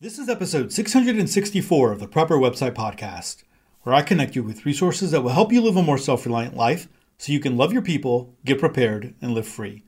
This 0.00 0.16
is 0.16 0.28
episode 0.28 0.72
664 0.72 1.90
of 1.90 1.98
the 1.98 2.06
Prepper 2.06 2.38
Website 2.38 2.74
Podcast, 2.74 3.42
where 3.82 3.96
I 3.96 4.02
connect 4.02 4.36
you 4.36 4.44
with 4.44 4.64
resources 4.64 5.10
that 5.10 5.22
will 5.22 5.32
help 5.32 5.52
you 5.52 5.60
live 5.60 5.76
a 5.76 5.82
more 5.82 5.98
self 5.98 6.24
reliant 6.24 6.54
life 6.54 6.86
so 7.16 7.32
you 7.32 7.40
can 7.40 7.56
love 7.56 7.72
your 7.72 7.82
people, 7.82 8.36
get 8.44 8.60
prepared, 8.60 9.16
and 9.20 9.34
live 9.34 9.48
free. 9.48 9.82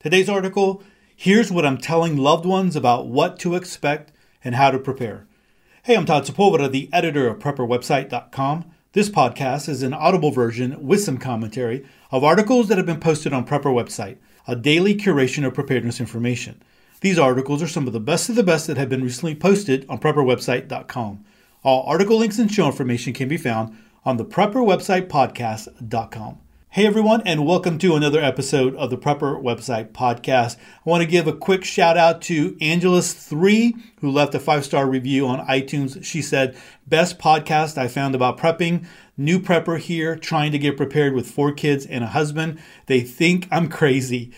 Today's 0.00 0.28
article 0.28 0.82
Here's 1.14 1.52
what 1.52 1.64
I'm 1.64 1.78
telling 1.78 2.16
loved 2.16 2.44
ones 2.44 2.74
about 2.74 3.06
what 3.06 3.38
to 3.38 3.54
expect 3.54 4.10
and 4.42 4.56
how 4.56 4.72
to 4.72 4.78
prepare. 4.80 5.28
Hey, 5.84 5.94
I'm 5.94 6.04
Todd 6.04 6.24
Sepulveda, 6.24 6.68
the 6.68 6.90
editor 6.92 7.28
of 7.28 7.38
PrepperWebsite.com. 7.38 8.72
This 8.92 9.08
podcast 9.08 9.68
is 9.68 9.84
an 9.84 9.94
audible 9.94 10.32
version 10.32 10.84
with 10.84 11.04
some 11.04 11.18
commentary 11.18 11.86
of 12.10 12.24
articles 12.24 12.66
that 12.66 12.78
have 12.78 12.86
been 12.86 12.98
posted 12.98 13.32
on 13.32 13.46
Prepper 13.46 13.72
Website, 13.72 14.16
a 14.48 14.56
daily 14.56 14.96
curation 14.96 15.46
of 15.46 15.54
preparedness 15.54 16.00
information. 16.00 16.60
These 17.04 17.18
articles 17.18 17.62
are 17.62 17.68
some 17.68 17.86
of 17.86 17.92
the 17.92 18.00
best 18.00 18.30
of 18.30 18.34
the 18.34 18.42
best 18.42 18.66
that 18.66 18.78
have 18.78 18.88
been 18.88 19.04
recently 19.04 19.34
posted 19.34 19.84
on 19.90 19.98
PrepperWebsite.com. 19.98 21.22
All 21.62 21.82
article 21.82 22.16
links 22.16 22.38
and 22.38 22.50
show 22.50 22.64
information 22.64 23.12
can 23.12 23.28
be 23.28 23.36
found 23.36 23.76
on 24.06 24.16
the 24.16 24.24
PrepperWebsitePodcast.com. 24.24 26.38
Hey 26.70 26.86
everyone, 26.86 27.20
and 27.26 27.46
welcome 27.46 27.76
to 27.78 27.94
another 27.94 28.20
episode 28.20 28.74
of 28.76 28.88
the 28.88 28.96
Prepper 28.96 29.38
Website 29.40 29.92
Podcast. 29.92 30.56
I 30.56 30.88
want 30.88 31.02
to 31.02 31.06
give 31.06 31.26
a 31.26 31.36
quick 31.36 31.62
shout 31.62 31.98
out 31.98 32.22
to 32.22 32.52
Angelus3, 32.52 33.74
who 34.00 34.10
left 34.10 34.34
a 34.34 34.40
five 34.40 34.64
star 34.64 34.88
review 34.88 35.26
on 35.26 35.46
iTunes. 35.46 36.02
She 36.02 36.22
said, 36.22 36.56
Best 36.86 37.18
podcast 37.18 37.76
I 37.76 37.86
found 37.86 38.14
about 38.14 38.38
prepping. 38.38 38.86
New 39.16 39.38
prepper 39.38 39.78
here, 39.78 40.16
trying 40.16 40.50
to 40.52 40.58
get 40.58 40.78
prepared 40.78 41.14
with 41.14 41.30
four 41.30 41.52
kids 41.52 41.84
and 41.84 42.02
a 42.02 42.08
husband. 42.08 42.58
They 42.86 43.02
think 43.02 43.46
I'm 43.52 43.68
crazy. 43.68 44.32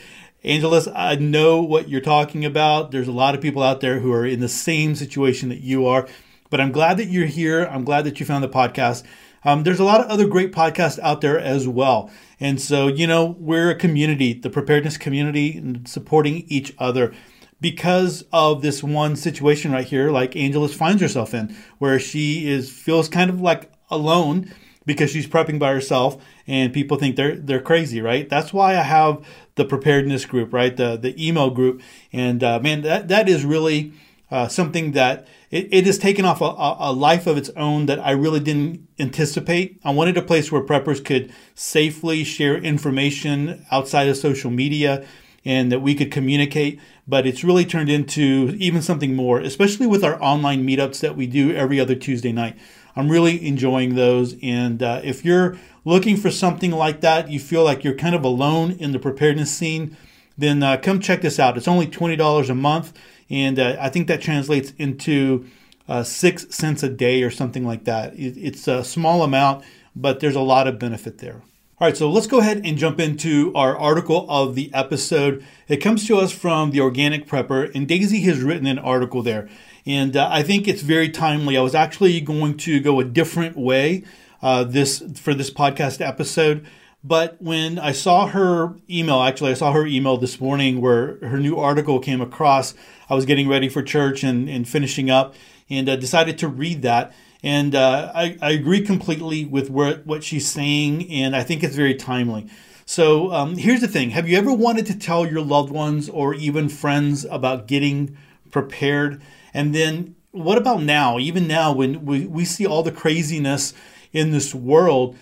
Angelus, 0.47 0.87
I 0.95 1.17
know 1.17 1.61
what 1.61 1.89
you're 1.89 2.01
talking 2.01 2.45
about. 2.45 2.93
There's 2.93 3.09
a 3.09 3.13
lot 3.13 3.35
of 3.35 3.41
people 3.41 3.65
out 3.65 3.81
there 3.81 3.99
who 3.99 4.13
are 4.13 4.25
in 4.25 4.39
the 4.39 4.49
same 4.49 4.95
situation 4.95 5.49
that 5.49 5.61
you 5.61 5.85
are, 5.87 6.07
but 6.51 6.61
I'm 6.61 6.71
glad 6.71 6.99
that 6.99 7.07
you're 7.07 7.27
here. 7.27 7.65
I'm 7.65 7.83
glad 7.83 8.05
that 8.05 8.21
you 8.21 8.27
found 8.27 8.45
the 8.45 8.49
podcast. 8.49 9.03
Um, 9.45 9.65
there's 9.65 9.81
a 9.81 9.85
lot 9.85 10.01
of 10.01 10.07
other 10.07 10.29
great 10.29 10.53
podcasts 10.53 11.01
out 11.01 11.21
there 11.21 11.37
as 11.37 11.67
well. 11.67 12.13
And 12.39 12.61
so, 12.61 12.87
you 12.87 13.09
know, 13.09 13.35
we're 13.41 13.71
a 13.71 13.75
community, 13.75 14.35
the 14.35 14.49
preparedness 14.49 14.97
community, 14.97 15.57
and 15.57 15.89
supporting 15.89 16.45
each 16.47 16.73
other 16.79 17.13
because 17.61 18.25
of 18.33 18.63
this 18.63 18.85
one 18.85 19.17
situation 19.17 19.73
right 19.73 19.87
here, 19.87 20.13
like 20.13 20.37
Angelus 20.37 20.75
finds 20.75 21.03
herself 21.03 21.35
in, 21.35 21.57
where 21.79 21.99
she 21.99 22.49
is 22.49 22.71
feels 22.71 23.09
kind 23.09 23.31
of 23.31 23.41
like 23.41 23.73
alone 23.91 24.53
because 24.87 25.11
she's 25.11 25.27
prepping 25.27 25.59
by 25.59 25.73
herself 25.73 26.23
and 26.47 26.73
people 26.73 26.97
think 26.97 27.17
they're 27.17 27.37
they're 27.37 27.61
crazy, 27.61 28.01
right? 28.01 28.29
That's 28.29 28.53
why 28.53 28.79
I 28.79 28.83
have 28.83 29.27
the 29.57 29.65
preparedness 29.65 30.25
group, 30.25 30.53
right? 30.53 30.75
The 30.75 30.97
the 30.97 31.15
email 31.23 31.51
group, 31.51 31.83
and 32.13 32.43
uh, 32.43 32.61
man, 32.61 32.83
that 32.83 33.09
that 33.09 33.29
is 33.29 33.45
really 33.45 33.93
uh, 34.31 34.49
something 34.49 34.93
that 34.93 35.27
it, 35.51 35.69
it 35.71 35.87
has 35.87 35.99
taken 35.99 36.25
off 36.25 36.41
a, 36.41 36.55
a, 36.81 36.93
life 36.93 37.27
of 37.27 37.37
its 37.37 37.51
own 37.51 37.87
that 37.87 38.01
I 38.01 38.11
really 38.11 38.41
didn't 38.41 38.87
anticipate. 38.99 39.81
I 39.85 39.93
wanted 39.93 40.17
a 40.17 40.23
place 40.23 40.51
where 40.51 40.63
preppers 40.63 41.05
could 41.05 41.33
safely 41.55 42.25
share 42.25 42.57
information 42.57 43.65
outside 43.71 44.09
of 44.09 44.17
social 44.17 44.51
media 44.51 45.07
and 45.45 45.71
that 45.71 45.81
we 45.81 45.95
could 45.95 46.11
communicate. 46.11 46.81
But 47.07 47.25
it's 47.25 47.45
really 47.45 47.65
turned 47.65 47.89
into 47.89 48.57
even 48.59 48.83
something 48.83 49.15
more, 49.15 49.39
especially 49.39 49.87
with 49.87 50.03
our 50.03 50.21
online 50.21 50.67
meetups 50.67 51.01
that 51.01 51.17
we 51.17 51.29
do 51.29 51.55
every 51.55 51.79
other 51.79 51.95
Tuesday 51.95 52.33
night. 52.33 52.57
I'm 52.97 53.11
really 53.11 53.47
enjoying 53.47 53.95
those. 53.95 54.35
And 54.43 54.83
uh, 54.83 55.03
if 55.05 55.25
you're 55.25 55.57
looking 55.85 56.17
for 56.17 56.31
something 56.31 56.73
like 56.73 57.03
that, 57.03 57.31
you 57.31 57.39
feel 57.39 57.63
like 57.63 57.85
you're 57.85 57.95
kind 57.95 58.15
of 58.15 58.25
alone 58.25 58.73
in 58.73 58.93
the 58.93 58.99
preparedness 58.99 59.55
scene, 59.55 59.97
then 60.37 60.63
uh, 60.63 60.79
come 60.79 60.99
check 60.99 61.21
this 61.21 61.39
out. 61.39 61.57
It's 61.57 61.69
only 61.69 61.87
$20 61.87 62.51
a 62.51 62.55
month. 62.55 62.93
And 63.29 63.59
uh, 63.59 63.77
I 63.79 63.91
think 63.91 64.09
that 64.09 64.21
translates 64.21 64.73
into 64.79 65.47
uh, 65.89 66.03
six 66.03 66.47
cents 66.51 66.83
a 66.83 66.89
day 66.89 67.23
or 67.23 67.31
something 67.31 67.65
like 67.65 67.85
that. 67.85 68.15
It, 68.15 68.37
it's 68.37 68.67
a 68.67 68.83
small 68.83 69.23
amount, 69.23 69.65
but 69.95 70.21
there's 70.21 70.35
a 70.35 70.41
lot 70.41 70.67
of 70.67 70.79
benefit 70.79 71.19
there. 71.19 71.43
All 71.79 71.87
right, 71.87 71.97
so 71.97 72.09
let's 72.09 72.27
go 72.27 72.39
ahead 72.39 72.63
and 72.65 72.79
jump 72.79 72.99
into 72.99 73.53
our 73.55 73.77
article 73.77 74.27
of 74.31 74.55
the 74.55 74.73
episode. 74.73 75.45
It 75.69 75.77
comes 75.77 76.07
to 76.07 76.17
us 76.17 76.33
from 76.33 76.71
the 76.71 76.81
Organic 76.81 77.27
Prepper, 77.27 77.71
and 77.75 77.87
Daisy 77.87 78.23
has 78.23 78.41
written 78.41 78.67
an 78.67 78.79
article 78.79 79.23
there. 79.23 79.47
And 79.87 80.17
uh, 80.17 80.29
I 80.31 80.43
think 80.43 80.67
it's 80.67 80.83
very 80.83 81.09
timely. 81.09 81.57
I 81.57 81.63
was 81.63 81.75
actually 81.75 82.21
going 82.21 82.57
to 82.59 82.81
go 82.81 82.99
a 82.99 83.05
different 83.05 83.57
way 83.57 84.05
uh, 84.43 84.65
this 84.65 85.03
for 85.17 85.33
this 85.33 85.51
podcast 85.51 86.05
episode. 86.05 86.67
But 87.05 87.41
when 87.41 87.79
I 87.79 87.93
saw 87.93 88.27
her 88.27 88.75
email, 88.91 89.21
actually, 89.21 89.53
I 89.53 89.55
saw 89.55 89.73
her 89.73 89.87
email 89.87 90.17
this 90.17 90.41
morning 90.41 90.81
where 90.81 91.19
her 91.19 91.39
new 91.39 91.57
article 91.57 92.01
came 92.01 92.21
across. 92.21 92.75
I 93.09 93.15
was 93.15 93.25
getting 93.25 93.49
ready 93.49 93.69
for 93.69 93.81
church 93.81 94.25
and, 94.25 94.49
and 94.49 94.69
finishing 94.69 95.09
up 95.09 95.37
and 95.71 95.89
uh, 95.89 95.95
decided 95.95 96.37
to 96.39 96.49
read 96.49 96.83
that. 96.83 97.15
And 97.45 97.77
uh, 97.77 98.11
I, 98.13 98.37
I, 98.43 98.51
agree 98.53 98.81
completely 98.81 99.45
with 99.45 99.71
where, 99.71 99.99
what 99.99 100.25
she's 100.25 100.49
saying, 100.49 101.09
and 101.13 101.37
I 101.37 101.45
think 101.45 101.63
it's 101.63 101.77
very 101.77 101.95
timely. 101.95 102.49
So 102.87 103.33
um, 103.33 103.57
here's 103.57 103.83
the 103.83 103.89
thing 103.89 104.11
Have 104.11 104.29
you 104.29 104.37
ever 104.37 104.53
wanted 104.53 104.87
to 104.87 104.99
tell 104.99 105.27
your 105.27 105.43
loved 105.43 105.71
ones 105.71 106.09
or 106.09 106.35
even 106.35 106.69
friends 106.69 107.25
about 107.25 107.69
getting 107.69 108.17
prepared? 108.51 109.23
And 109.57 109.75
then 109.75 110.17
what 110.33 110.59
about 110.59 110.83
now? 110.83 111.19
Even 111.19 111.49
now, 111.49 111.73
when 111.73 112.05
we, 112.05 112.27
we 112.27 112.45
see 112.45 112.67
all 112.67 112.83
the 112.83 112.93
craziness 112.93 113.73
in 114.13 114.31
this 114.31 114.55
world, 114.55 115.17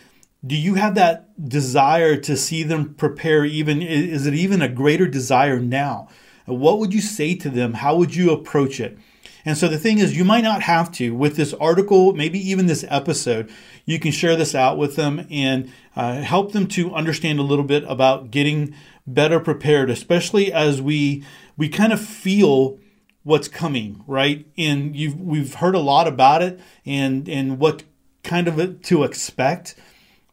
do 0.44 0.56
you 0.56 0.74
have 0.74 0.96
that 0.96 1.48
desire 1.48 2.16
to 2.16 2.36
see 2.36 2.64
them 2.64 2.94
prepare 2.94 3.44
even 3.44 3.80
is 3.80 4.26
it 4.26 4.34
even 4.34 4.60
a 4.60 4.68
greater 4.68 5.06
desire 5.06 5.60
now? 5.60 6.08
What 6.46 6.80
would 6.80 6.92
you 6.92 7.00
say 7.00 7.36
to 7.36 7.48
them? 7.48 7.74
How 7.74 7.94
would 7.96 8.16
you 8.16 8.32
approach 8.32 8.80
it? 8.80 8.98
And 9.44 9.56
so 9.56 9.68
the 9.68 9.78
thing 9.78 9.98
is 9.98 10.16
you 10.16 10.24
might 10.24 10.42
not 10.42 10.62
have 10.62 10.90
to. 10.92 11.14
With 11.14 11.36
this 11.36 11.54
article 11.54 12.12
maybe 12.12 12.40
even 12.40 12.66
this 12.66 12.84
episode 12.88 13.52
you 13.86 14.00
can 14.00 14.10
share 14.10 14.34
this 14.34 14.54
out 14.54 14.76
with 14.76 14.96
them 14.96 15.28
and 15.30 15.72
uh, 15.94 16.22
help 16.22 16.50
them 16.50 16.66
to 16.68 16.92
understand 16.92 17.38
a 17.38 17.42
little 17.42 17.64
bit 17.64 17.84
about 17.86 18.32
getting 18.32 18.74
better 19.06 19.38
prepared 19.38 19.90
especially 19.90 20.52
as 20.52 20.82
we 20.82 21.24
we 21.56 21.68
kind 21.68 21.92
of 21.92 22.00
feel 22.00 22.80
what's 23.24 23.48
coming, 23.48 24.04
right? 24.06 24.46
And 24.56 24.94
you've 24.94 25.20
we've 25.20 25.54
heard 25.54 25.74
a 25.74 25.80
lot 25.80 26.06
about 26.06 26.42
it 26.42 26.60
and 26.86 27.28
and 27.28 27.58
what 27.58 27.82
kind 28.22 28.46
of 28.48 28.82
to 28.82 29.02
expect, 29.02 29.74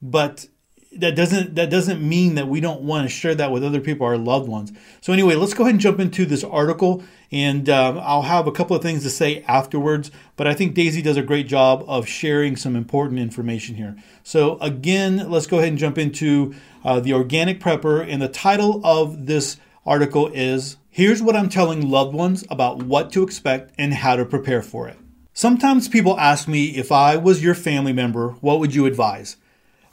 but 0.01 0.45
that 0.93 1.15
doesn't 1.15 1.55
that 1.55 1.69
doesn't 1.69 2.07
mean 2.07 2.35
that 2.35 2.47
we 2.47 2.59
don't 2.59 2.81
want 2.81 3.05
to 3.05 3.09
share 3.09 3.33
that 3.35 3.51
with 3.51 3.63
other 3.63 3.79
people, 3.79 4.05
our 4.05 4.17
loved 4.17 4.49
ones. 4.49 4.73
So 4.99 5.13
anyway, 5.13 5.35
let's 5.35 5.53
go 5.53 5.63
ahead 5.63 5.75
and 5.75 5.79
jump 5.79 6.01
into 6.01 6.25
this 6.25 6.43
article, 6.43 7.01
and 7.31 7.69
um, 7.69 7.97
I'll 8.01 8.23
have 8.23 8.45
a 8.45 8.51
couple 8.51 8.75
of 8.75 8.81
things 8.81 9.03
to 9.03 9.09
say 9.09 9.43
afterwards. 9.47 10.11
But 10.35 10.47
I 10.47 10.53
think 10.53 10.73
Daisy 10.73 11.01
does 11.01 11.15
a 11.15 11.21
great 11.21 11.47
job 11.47 11.85
of 11.87 12.07
sharing 12.07 12.57
some 12.57 12.75
important 12.75 13.21
information 13.21 13.75
here. 13.75 13.95
So 14.23 14.57
again, 14.59 15.29
let's 15.31 15.47
go 15.47 15.59
ahead 15.59 15.69
and 15.69 15.77
jump 15.77 15.97
into 15.97 16.53
uh, 16.83 16.99
the 16.99 17.13
organic 17.13 17.61
prepper, 17.61 18.05
and 18.05 18.21
the 18.21 18.27
title 18.27 18.81
of 18.83 19.27
this 19.27 19.57
article 19.85 20.27
is 20.27 20.77
Here's 20.93 21.21
what 21.21 21.37
I'm 21.37 21.47
telling 21.47 21.89
loved 21.89 22.13
ones 22.13 22.43
about 22.49 22.83
what 22.83 23.13
to 23.13 23.23
expect 23.23 23.71
and 23.77 23.93
how 23.93 24.17
to 24.17 24.25
prepare 24.25 24.61
for 24.61 24.89
it. 24.89 24.97
Sometimes 25.33 25.87
people 25.87 26.19
ask 26.19 26.45
me 26.45 26.65
if 26.65 26.91
I 26.91 27.15
was 27.15 27.41
your 27.41 27.55
family 27.55 27.93
member, 27.93 28.31
what 28.41 28.59
would 28.59 28.75
you 28.75 28.85
advise? 28.85 29.37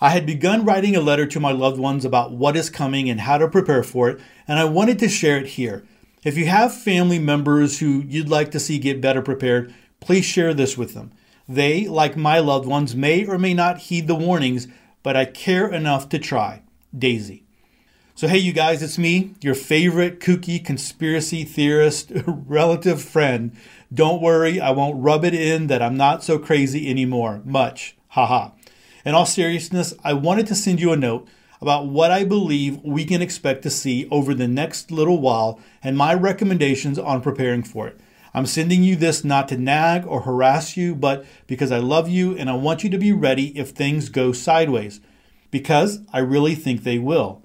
I 0.00 0.10
had 0.10 0.26
begun 0.26 0.65
writing 0.65 0.97
a 0.97 1.00
letter 1.00 1.25
to 1.26 1.38
my 1.38 1.53
loved 1.53 1.78
ones 1.78 2.04
about 2.04 2.32
what 2.32 2.56
is 2.56 2.69
coming 2.69 3.09
and 3.09 3.21
how 3.21 3.38
to 3.38 3.47
prepare 3.47 3.84
for 3.84 4.10
it, 4.10 4.21
and 4.49 4.59
I 4.59 4.65
wanted 4.65 4.99
to 4.99 5.09
share 5.09 5.38
it 5.38 5.47
here. 5.47 5.84
If 6.25 6.37
you 6.37 6.47
have 6.47 6.75
family 6.75 7.20
members 7.20 7.78
who 7.78 8.03
you'd 8.06 8.28
like 8.28 8.50
to 8.50 8.60
see 8.60 8.81
get 8.81 9.00
better 9.00 9.22
prepared, 9.22 9.72
please 10.00 10.25
share 10.25 10.53
this 10.53 10.76
with 10.76 10.94
them. 10.94 11.12
They, 11.49 11.87
like 11.87 12.16
my 12.16 12.41
loved 12.41 12.66
ones, 12.66 12.97
may 12.97 13.25
or 13.25 13.38
may 13.38 13.55
not 13.55 13.78
heed 13.78 14.09
the 14.09 14.16
warnings, 14.16 14.66
but 15.05 15.16
I 15.16 15.25
care 15.26 15.69
enough 15.69 16.09
to 16.09 16.19
try. 16.19 16.62
Daisy. 16.97 17.44
So, 18.18 18.26
hey, 18.26 18.38
you 18.38 18.52
guys, 18.52 18.82
it's 18.82 18.98
me, 18.98 19.36
your 19.42 19.54
favorite 19.54 20.18
kooky 20.18 20.58
conspiracy 20.64 21.44
theorist 21.44 22.10
relative 22.26 23.00
friend. 23.00 23.56
Don't 23.94 24.20
worry, 24.20 24.60
I 24.60 24.72
won't 24.72 25.00
rub 25.00 25.24
it 25.24 25.34
in 25.34 25.69
that 25.69 25.82
I'm 25.82 25.96
not 25.96 26.25
so 26.25 26.37
crazy 26.37 26.90
anymore. 26.90 27.40
Much. 27.44 27.96
Haha. 28.08 28.50
In 29.04 29.14
all 29.14 29.25
seriousness, 29.25 29.94
I 30.02 30.14
wanted 30.14 30.48
to 30.48 30.56
send 30.56 30.81
you 30.81 30.90
a 30.90 30.96
note 30.96 31.28
about 31.60 31.87
what 31.87 32.10
I 32.10 32.25
believe 32.25 32.82
we 32.82 33.04
can 33.04 33.22
expect 33.22 33.62
to 33.62 33.70
see 33.70 34.08
over 34.10 34.34
the 34.34 34.48
next 34.48 34.90
little 34.90 35.20
while 35.20 35.60
and 35.81 35.96
my 35.96 36.12
recommendations 36.12 36.98
on 36.98 37.20
preparing 37.20 37.62
for 37.62 37.87
it. 37.87 38.00
I'm 38.34 38.46
sending 38.46 38.82
you 38.82 38.96
this 38.96 39.22
not 39.22 39.46
to 39.50 39.56
nag 39.56 40.04
or 40.04 40.22
harass 40.22 40.76
you, 40.76 40.96
but 40.96 41.25
because 41.46 41.70
I 41.70 41.78
love 41.78 42.08
you 42.08 42.37
and 42.37 42.50
I 42.50 42.54
want 42.54 42.82
you 42.82 42.90
to 42.90 42.98
be 42.98 43.12
ready 43.12 43.56
if 43.56 43.70
things 43.70 44.08
go 44.08 44.32
sideways. 44.32 45.00
Because 45.52 46.00
I 46.12 46.19
really 46.19 46.56
think 46.56 46.82
they 46.82 46.98
will. 46.98 47.44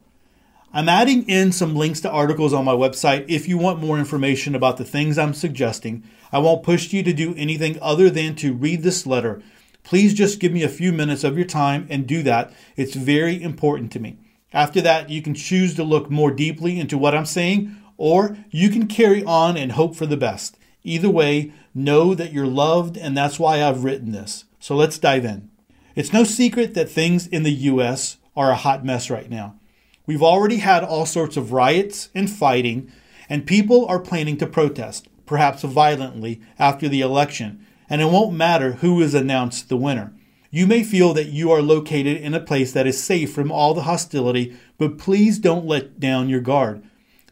I'm 0.75 0.89
adding 0.89 1.29
in 1.29 1.51
some 1.51 1.75
links 1.75 1.99
to 2.01 2.09
articles 2.09 2.51
on 2.51 2.65
my 2.65 2.73
website 2.73 3.25
if 3.27 3.47
you 3.47 3.59
want 3.59 3.79
more 3.79 3.99
information 3.99 4.55
about 4.55 4.77
the 4.77 4.83
things 4.83 5.19
I'm 5.19 5.35
suggesting. 5.35 6.03
I 6.31 6.39
won't 6.39 6.63
push 6.63 6.91
you 6.91 7.03
to 7.03 7.13
do 7.13 7.35
anything 7.37 7.77
other 7.79 8.09
than 8.09 8.33
to 8.37 8.55
read 8.55 8.81
this 8.81 9.05
letter. 9.05 9.43
Please 9.83 10.15
just 10.15 10.39
give 10.39 10.51
me 10.51 10.63
a 10.63 10.67
few 10.69 10.91
minutes 10.91 11.23
of 11.23 11.37
your 11.37 11.45
time 11.45 11.85
and 11.91 12.07
do 12.07 12.23
that. 12.23 12.51
It's 12.75 12.95
very 12.95 13.39
important 13.39 13.91
to 13.91 13.99
me. 13.99 14.17
After 14.51 14.81
that, 14.81 15.11
you 15.11 15.21
can 15.21 15.35
choose 15.35 15.75
to 15.75 15.83
look 15.83 16.09
more 16.09 16.31
deeply 16.31 16.79
into 16.79 16.97
what 16.97 17.13
I'm 17.13 17.27
saying, 17.27 17.75
or 17.95 18.35
you 18.49 18.71
can 18.71 18.87
carry 18.87 19.23
on 19.25 19.55
and 19.55 19.73
hope 19.73 19.95
for 19.95 20.07
the 20.07 20.17
best. 20.17 20.57
Either 20.83 21.09
way, 21.09 21.53
know 21.75 22.15
that 22.15 22.33
you're 22.33 22.47
loved, 22.47 22.97
and 22.97 23.15
that's 23.15 23.37
why 23.37 23.61
I've 23.61 23.83
written 23.83 24.11
this. 24.11 24.45
So 24.59 24.75
let's 24.75 24.97
dive 24.97 25.23
in. 25.23 25.51
It's 25.95 26.11
no 26.11 26.23
secret 26.23 26.73
that 26.73 26.89
things 26.89 27.27
in 27.27 27.43
the 27.43 27.51
US 27.51 28.17
are 28.35 28.49
a 28.49 28.55
hot 28.55 28.83
mess 28.83 29.11
right 29.11 29.29
now. 29.29 29.59
We've 30.05 30.23
already 30.23 30.57
had 30.57 30.83
all 30.83 31.05
sorts 31.05 31.37
of 31.37 31.53
riots 31.53 32.09
and 32.13 32.29
fighting, 32.29 32.91
and 33.29 33.47
people 33.47 33.85
are 33.85 33.99
planning 33.99 34.35
to 34.37 34.47
protest, 34.47 35.07
perhaps 35.25 35.63
violently, 35.63 36.41
after 36.59 36.89
the 36.89 36.99
election, 36.99 37.65
and 37.89 38.01
it 38.01 38.11
won't 38.11 38.35
matter 38.35 38.73
who 38.73 39.01
is 39.01 39.13
announced 39.13 39.69
the 39.69 39.77
winner. 39.77 40.13
You 40.51 40.67
may 40.67 40.83
feel 40.83 41.13
that 41.13 41.29
you 41.29 41.51
are 41.51 41.61
located 41.61 42.17
in 42.17 42.33
a 42.33 42.39
place 42.41 42.73
that 42.73 42.85
is 42.85 43.01
safe 43.01 43.33
from 43.33 43.51
all 43.51 43.73
the 43.73 43.83
hostility, 43.83 44.57
but 44.77 44.97
please 44.97 45.39
don't 45.39 45.65
let 45.65 45.99
down 45.99 46.27
your 46.27 46.41
guard. 46.41 46.83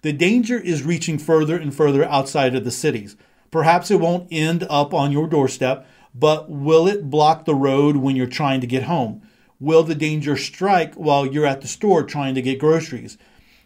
The 0.02 0.14
danger 0.14 0.58
is 0.58 0.84
reaching 0.84 1.20
further 1.20 1.58
and 1.58 1.76
further 1.76 2.06
outside 2.06 2.56
of 2.56 2.64
the 2.64 2.72
cities. 2.72 3.18
Perhaps 3.52 3.92
it 3.92 4.00
won't 4.00 4.30
end 4.32 4.66
up 4.70 4.94
on 4.94 5.12
your 5.12 5.28
doorstep, 5.28 5.86
but 6.16 6.50
will 6.50 6.88
it 6.88 7.10
block 7.10 7.44
the 7.46 7.54
road 7.54 7.98
when 7.98 8.16
you're 8.16 8.28
trying 8.28 8.62
to 8.62 8.68
get 8.68 8.84
home? 8.84 9.22
Will 9.62 9.84
the 9.84 9.94
danger 9.94 10.36
strike 10.36 10.96
while 10.96 11.24
you're 11.24 11.46
at 11.46 11.62
the 11.62 11.68
store 11.68 12.02
trying 12.02 12.34
to 12.34 12.42
get 12.42 12.58
groceries? 12.58 13.20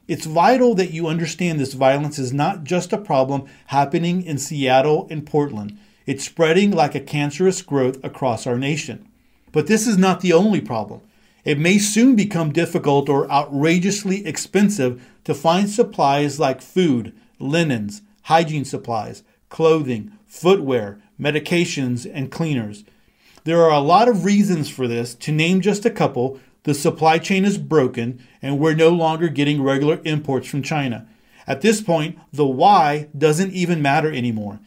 It's 0.09 0.25
vital 0.25 0.75
that 0.75 0.91
you 0.91 1.07
understand 1.07 1.57
this 1.57 1.73
violence 1.73 2.19
is 2.19 2.33
not 2.33 2.65
just 2.65 2.91
a 2.91 2.97
problem 2.97 3.45
happening 3.67 4.21
in 4.21 4.37
Seattle 4.37 5.07
and 5.09 5.25
Portland. 5.25 5.79
It's 6.05 6.25
spreading 6.25 6.71
like 6.71 6.95
a 6.95 6.99
cancerous 6.99 7.61
growth 7.61 8.03
across 8.03 8.45
our 8.45 8.59
nation. 8.59 9.07
But 9.53 9.67
this 9.67 9.87
is 9.87 9.97
not 9.97 10.19
the 10.19 10.33
only 10.33 10.59
problem. 10.59 10.99
It 11.45 11.57
may 11.57 11.77
soon 11.77 12.17
become 12.17 12.51
difficult 12.51 13.07
or 13.07 13.31
outrageously 13.31 14.27
expensive 14.27 15.01
to 15.23 15.33
find 15.33 15.69
supplies 15.69 16.41
like 16.41 16.61
food, 16.61 17.13
linens, 17.39 18.01
hygiene 18.23 18.65
supplies, 18.65 19.23
clothing, 19.47 20.11
footwear, 20.27 20.99
medications, 21.17 22.05
and 22.13 22.29
cleaners. 22.29 22.83
There 23.45 23.61
are 23.61 23.71
a 23.71 23.79
lot 23.79 24.07
of 24.07 24.25
reasons 24.25 24.69
for 24.69 24.87
this. 24.87 25.13
To 25.13 25.31
name 25.31 25.61
just 25.61 25.85
a 25.85 25.91
couple, 25.91 26.39
the 26.63 26.73
supply 26.73 27.19
chain 27.19 27.45
is 27.45 27.59
broken 27.59 28.19
and 28.41 28.57
we're 28.57 28.73
no 28.73 28.89
longer 28.89 29.27
getting 29.29 29.61
regular 29.61 30.01
imports 30.03 30.47
from 30.47 30.63
China. 30.63 31.07
At 31.45 31.61
this 31.61 31.79
point, 31.79 32.17
the 32.33 32.47
why 32.47 33.07
doesn't 33.15 33.53
even 33.53 33.83
matter 33.83 34.11
anymore. 34.11 34.61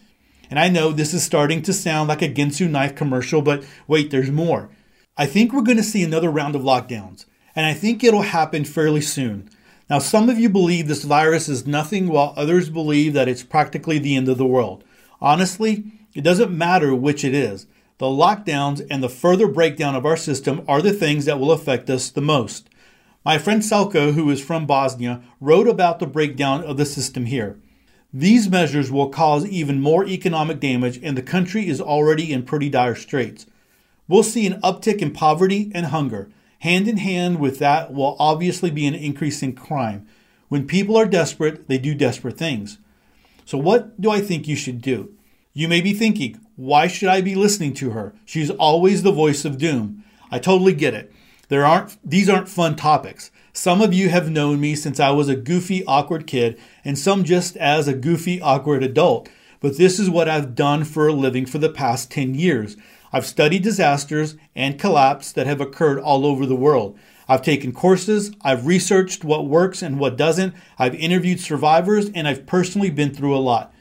And 0.49 0.61
I 0.61 0.69
know 0.69 0.93
this 0.93 1.13
is 1.13 1.25
starting 1.25 1.61
to 1.63 1.73
sound 1.73 2.09
like 2.09 2.23
a 2.23 2.29
Ginsu 2.29 2.71
knife 2.71 2.95
commercial, 2.95 3.43
but 3.43 3.65
wait, 3.89 4.13
there's 4.13 4.31
more. 4.31 4.71
I 5.17 5.27
think 5.27 5.53
we're 5.53 5.63
going 5.63 5.77
to 5.79 5.83
see 5.83 6.05
another 6.05 6.31
round 6.31 6.55
of 6.55 6.63
lockdowns, 6.63 7.27
and 7.57 7.67
I 7.67 7.75
think 7.75 8.05
it'll 8.05 8.23
happen 8.23 8.65
fairly 8.65 9.01
soon. 9.01 9.51
Now, 9.91 9.99
some 9.99 10.29
of 10.29 10.39
you 10.39 10.49
believe 10.49 10.87
this 10.87 11.03
virus 11.03 11.49
is 11.49 11.67
nothing, 11.67 12.07
while 12.09 12.33
others 12.37 12.71
believe 12.71 13.13
that 13.15 13.27
it's 13.27 13.43
practically 13.43 13.99
the 13.99 14.15
end 14.15 14.29
of 14.29 14.39
the 14.39 14.47
world. 14.47 14.85
Honestly, 15.21 15.85
it 16.15 16.23
doesn't 16.23 16.57
matter 16.57 16.95
which 16.95 17.25
it 17.25 17.35
is. 17.35 17.67
The 17.99 18.06
lockdowns 18.06 18.87
and 18.89 19.03
the 19.03 19.09
further 19.09 19.49
breakdown 19.49 19.97
of 19.97 20.06
our 20.06 20.17
system 20.17 20.65
are 20.69 20.81
the 20.81 20.93
things 20.93 21.25
that 21.25 21.41
will 21.41 21.50
affect 21.50 21.91
us 21.91 22.11
the 22.11 22.21
most. 22.21 22.69
My 23.25 23.39
friend 23.39 23.61
Selco, 23.61 24.15
who 24.15 24.31
is 24.31 24.41
from 24.41 24.67
Bosnia, 24.67 25.21
wrote 25.41 25.67
about 25.67 25.99
the 25.99 26.06
breakdown 26.06 26.62
of 26.62 26.77
the 26.77 26.87
system 26.87 27.27
here. 27.27 27.59
These 28.12 28.49
measures 28.49 28.91
will 28.91 29.09
cause 29.09 29.45
even 29.47 29.81
more 29.81 30.06
economic 30.06 30.61
damage, 30.61 31.00
and 31.03 31.19
the 31.19 31.23
country 31.23 31.69
is 31.69 31.81
already 31.81 32.33
in 32.33 32.45
pretty 32.45 32.71
dire 32.71 32.95
straits. 32.95 33.47
We'll 34.06 34.23
see 34.23 34.47
an 34.47 34.61
uptick 34.62 34.99
in 34.99 35.11
poverty 35.12 35.71
and 35.75 35.87
hunger. 35.87 36.31
Hand 36.61 36.87
in 36.87 36.99
hand 36.99 37.41
with 37.41 37.59
that 37.59 37.93
will 37.93 38.17
obviously 38.21 38.71
be 38.71 38.87
an 38.87 38.95
increase 38.95 39.43
in 39.43 39.55
crime. 39.55 40.06
When 40.49 40.67
people 40.67 40.97
are 40.97 41.05
desperate, 41.05 41.69
they 41.69 41.79
do 41.79 41.95
desperate 41.95 42.39
things. 42.39 42.79
So, 43.45 43.59
what 43.59 44.00
do 44.00 44.09
I 44.11 44.21
think 44.21 44.47
you 44.47 44.56
should 44.56 44.81
do? 44.81 45.12
You 45.53 45.69
may 45.69 45.81
be 45.81 45.93
thinking, 45.93 46.41
why 46.59 46.89
should 46.89 47.09
I 47.09 47.21
be 47.21 47.37
listening 47.37 47.73
to 47.75 47.91
her? 47.91 48.13
She's 48.25 48.51
always 48.51 49.05
the 49.05 49.13
voice 49.13 49.45
of 49.45 49.59
doom. 49.59 50.03
I 50.29 50.41
totally 50.41 50.75
get 50.75 50.93
it. 50.93 51.13
There 51.51 51.65
aren't 51.65 51.97
these 52.05 52.29
aren't 52.29 52.49
fun 52.49 52.75
topics. 52.75 53.31
Some 53.53 53.81
of 53.81 53.95
you 53.95 54.09
have 54.09 54.29
known 54.29 54.61
me 54.61 54.75
since 54.75 54.99
I 54.99 55.11
was 55.11 55.29
a 55.29 55.37
goofy, 55.37 55.85
awkward 55.85 56.27
kid, 56.27 56.59
and 56.85 56.99
some 56.99 57.23
just 57.23 57.57
as 57.59 57.87
a 57.87 57.95
goofy, 57.95 58.41
awkward 58.41 58.83
adult. 58.83 59.29
But 59.61 59.77
this 59.77 60.01
is 60.01 60.11
what 60.11 60.29
I've 60.29 60.57
done 60.57 60.83
for 60.83 61.07
a 61.07 61.13
living 61.13 61.47
for 61.47 61.59
the 61.59 61.69
past 61.69 62.11
10 62.11 62.35
years. 62.35 62.77
I've 63.13 63.25
studied 63.25 63.63
disasters 63.63 64.35
and 64.57 64.81
collapse 64.81 65.31
that 65.31 65.47
have 65.47 65.61
occurred 65.61 66.01
all 66.01 66.27
over 66.27 66.45
the 66.45 66.57
world. 66.57 66.99
I've 67.29 67.43
taken 67.43 67.71
courses, 67.71 68.33
I've 68.43 68.67
researched 68.67 69.23
what 69.23 69.47
works 69.47 69.81
and 69.81 70.01
what 70.01 70.17
doesn't, 70.17 70.55
I've 70.77 70.97
interviewed 70.97 71.39
survivors, 71.39 72.11
and 72.17 72.27
I've 72.27 72.47
personally 72.47 72.91
been 72.91 73.15
through 73.15 73.37
a 73.37 73.39
lot. 73.39 73.73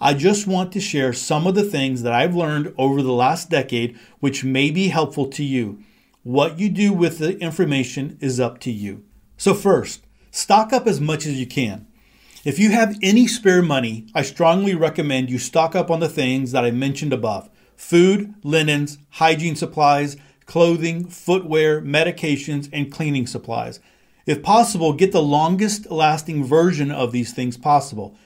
I 0.00 0.12
just 0.12 0.46
want 0.46 0.72
to 0.72 0.80
share 0.80 1.14
some 1.14 1.46
of 1.46 1.54
the 1.54 1.62
things 1.62 2.02
that 2.02 2.12
I've 2.12 2.34
learned 2.36 2.74
over 2.76 3.00
the 3.00 3.12
last 3.12 3.48
decade 3.48 3.98
which 4.20 4.44
may 4.44 4.70
be 4.70 4.88
helpful 4.88 5.26
to 5.28 5.42
you. 5.42 5.78
What 6.22 6.58
you 6.58 6.68
do 6.68 6.92
with 6.92 7.18
the 7.18 7.38
information 7.38 8.18
is 8.20 8.38
up 8.38 8.58
to 8.60 8.70
you. 8.70 9.04
So, 9.38 9.54
first, 9.54 10.04
stock 10.30 10.72
up 10.72 10.86
as 10.86 11.00
much 11.00 11.24
as 11.24 11.40
you 11.40 11.46
can. 11.46 11.86
If 12.44 12.58
you 12.58 12.70
have 12.72 12.98
any 13.02 13.26
spare 13.26 13.62
money, 13.62 14.06
I 14.14 14.22
strongly 14.22 14.74
recommend 14.74 15.30
you 15.30 15.38
stock 15.38 15.74
up 15.74 15.90
on 15.90 16.00
the 16.00 16.08
things 16.08 16.52
that 16.52 16.64
I 16.64 16.70
mentioned 16.70 17.12
above 17.12 17.48
food, 17.74 18.34
linens, 18.42 18.98
hygiene 19.10 19.56
supplies, 19.56 20.16
clothing, 20.46 21.06
footwear, 21.08 21.80
medications, 21.82 22.68
and 22.72 22.92
cleaning 22.92 23.26
supplies. 23.26 23.80
If 24.26 24.42
possible, 24.42 24.92
get 24.92 25.12
the 25.12 25.22
longest 25.22 25.90
lasting 25.90 26.44
version 26.44 26.90
of 26.90 27.12
these 27.12 27.32
things 27.32 27.56
possible. 27.56 28.16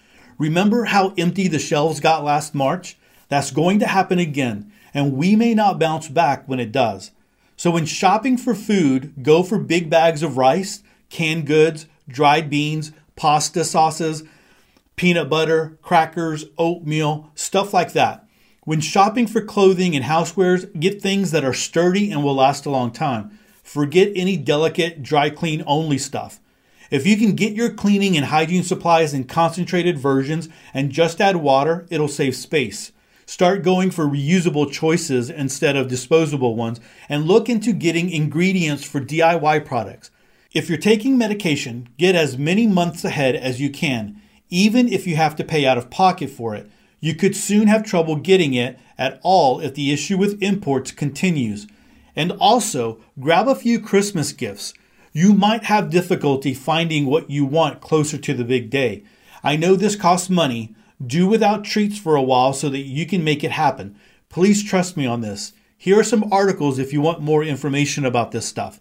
Remember 0.40 0.84
how 0.84 1.12
empty 1.19 1.48
the 1.48 1.58
shelves 1.58 2.00
got 2.00 2.25
last 2.25 2.54
March? 2.54 2.96
That's 3.28 3.50
going 3.50 3.78
to 3.81 3.87
happen 3.87 4.19
again, 4.19 4.72
and 4.94 5.12
we 5.12 5.37
may 5.37 5.52
not 5.52 5.78
bounce 5.78 6.08
back 6.08 6.48
when 6.48 6.58
it 6.58 6.72
does. 6.72 7.10
So, 7.58 7.70
when 7.70 7.84
shopping 7.84 8.38
for 8.38 8.54
food, 8.54 9.22
go 9.22 9.42
for 9.42 9.58
big 9.58 9.90
bags 9.90 10.22
of 10.22 10.38
rice, 10.38 10.82
canned 11.10 11.46
goods, 11.46 11.84
dried 12.08 12.48
beans, 12.48 12.90
pasta 13.16 13.64
sauces, 13.66 14.22
peanut 14.96 15.28
butter, 15.28 15.76
crackers, 15.82 16.46
oatmeal, 16.56 17.31
stuff 17.34 17.75
like 17.75 17.92
that. 17.92 18.26
When 18.64 18.81
shopping 18.81 19.26
for 19.26 19.42
clothing 19.42 19.94
and 19.94 20.06
housewares, 20.06 20.81
get 20.81 21.02
things 21.02 21.32
that 21.32 21.44
are 21.44 21.52
sturdy 21.52 22.10
and 22.10 22.25
will 22.25 22.37
last 22.37 22.64
a 22.64 22.70
long 22.70 22.92
time. 22.92 23.38
Forget 23.62 24.10
any 24.16 24.38
delicate, 24.38 25.02
dry 25.02 25.28
clean 25.28 25.62
only 25.66 25.98
stuff. 25.98 26.40
If 26.90 27.06
you 27.06 27.16
can 27.16 27.37
get 27.37 27.54
your 27.54 27.72
cleaning 27.72 28.16
and 28.16 28.26
hygiene 28.26 28.64
supplies 28.64 29.14
in 29.14 29.25
concentrated 29.25 29.98
versions 29.98 30.48
and 30.75 30.90
just 30.90 31.20
add 31.20 31.37
water, 31.37 31.87
it'll 31.88 32.08
save 32.08 32.34
space. 32.34 32.92
Start 33.26 33.62
going 33.62 33.92
for 33.92 34.06
reusable 34.06 34.70
choices 34.72 35.31
instead 35.31 35.76
of 35.76 35.87
disposable 35.87 36.56
ones 36.56 36.80
and 37.09 37.26
look 37.26 37.49
into 37.49 37.73
getting 37.73 38.11
ingredients 38.11 38.82
for 38.82 39.00
DIY 39.00 39.64
products. 39.64 40.11
If 40.52 40.68
you're 40.68 40.78
taking 40.78 41.16
medication, 41.16 41.88
get 41.97 42.16
as 42.16 42.37
many 42.37 42.66
months 42.66 43.04
ahead 43.04 43.37
as 43.37 43.61
you 43.61 43.70
can, 43.70 44.20
even 44.49 44.92
if 44.92 45.06
you 45.06 45.14
have 45.14 45.37
to 45.37 45.44
pay 45.44 45.64
out 45.64 45.78
of 45.78 45.90
pocket 45.90 46.28
for 46.28 46.56
it. 46.56 46.68
You 46.99 47.14
could 47.14 47.37
soon 47.37 47.68
have 47.68 47.85
trouble 47.85 48.16
getting 48.16 48.52
it 48.54 48.80
at 48.99 49.20
all 49.23 49.61
if 49.61 49.76
the 49.76 49.92
issue 49.92 50.18
with 50.18 50.42
imports 50.42 50.90
continues. 50.90 51.68
And 52.16 52.32
also, 52.32 53.00
grab 53.20 53.47
a 53.47 53.54
few 53.54 53.78
Christmas 53.78 54.32
gifts. 54.32 54.75
You 55.12 55.35
might 55.35 55.64
have 55.64 55.90
difficulty 55.90 56.55
finding 56.55 57.07
what 57.07 57.31
you 57.31 57.45
want 57.45 57.81
closer 57.81 58.17
to 58.19 58.35
the 58.35 58.45
big 58.45 58.71
day. 58.71 59.02
I 59.43 59.57
know 59.57 59.75
this 59.75 59.97
costs 59.97 60.31
money. 60.31 60.75
Do 61.05 61.26
without 61.26 61.64
treats 61.64 61.99
for 61.99 62.14
a 62.14 62.23
while 62.23 62.52
so 62.52 62.69
that 62.69 62.81
you 62.81 63.07
can 63.07 63.25
make 63.25 63.43
it 63.43 63.52
happen. 63.52 63.99
Please 64.29 64.62
trust 64.62 64.97
me 64.97 65.07
on 65.07 65.23
this. 65.23 65.52
Here 65.76 65.99
are 65.99 66.05
some 66.05 66.31
articles 66.31 66.79
if 66.79 66.93
you 66.93 67.00
want 67.00 67.23
more 67.23 67.43
information 67.43 68.05
about 68.05 68.33
this 68.33 68.47
stuff. 68.47 68.81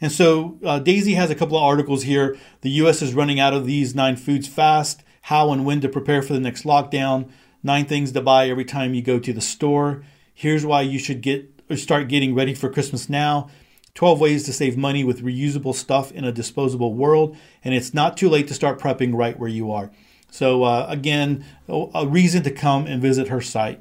And 0.00 0.12
so 0.12 0.58
uh, 0.64 0.80
Daisy 0.80 1.14
has 1.14 1.30
a 1.30 1.34
couple 1.34 1.56
of 1.56 1.62
articles 1.62 2.02
here. 2.02 2.36
The 2.60 2.70
U.S. 2.70 3.00
is 3.00 3.14
running 3.14 3.40
out 3.40 3.54
of 3.54 3.64
these 3.64 3.94
nine 3.94 4.16
foods 4.16 4.48
fast, 4.48 5.02
how 5.22 5.52
and 5.52 5.64
when 5.64 5.80
to 5.80 5.88
prepare 5.88 6.22
for 6.22 6.32
the 6.32 6.40
next 6.40 6.64
lockdown, 6.64 7.30
nine 7.62 7.86
things 7.86 8.12
to 8.12 8.20
buy 8.20 8.48
every 8.48 8.64
time 8.64 8.92
you 8.92 9.02
go 9.02 9.18
to 9.18 9.32
the 9.32 9.40
store. 9.40 10.04
Here's 10.34 10.66
why 10.66 10.82
you 10.82 10.98
should 10.98 11.22
get 11.22 11.50
start 11.76 12.08
getting 12.08 12.34
ready 12.34 12.54
for 12.54 12.68
Christmas 12.68 13.08
now. 13.08 13.48
12 13.96 14.20
ways 14.20 14.44
to 14.44 14.52
save 14.52 14.76
money 14.76 15.02
with 15.02 15.24
reusable 15.24 15.74
stuff 15.74 16.12
in 16.12 16.22
a 16.22 16.30
disposable 16.30 16.92
world. 16.92 17.36
And 17.64 17.74
it's 17.74 17.94
not 17.94 18.16
too 18.16 18.28
late 18.28 18.46
to 18.48 18.54
start 18.54 18.78
prepping 18.78 19.14
right 19.14 19.38
where 19.38 19.48
you 19.48 19.72
are. 19.72 19.90
So, 20.30 20.64
uh, 20.64 20.86
again, 20.88 21.44
a 21.66 22.06
reason 22.06 22.42
to 22.42 22.50
come 22.50 22.86
and 22.86 23.00
visit 23.00 23.28
her 23.28 23.40
site. 23.40 23.80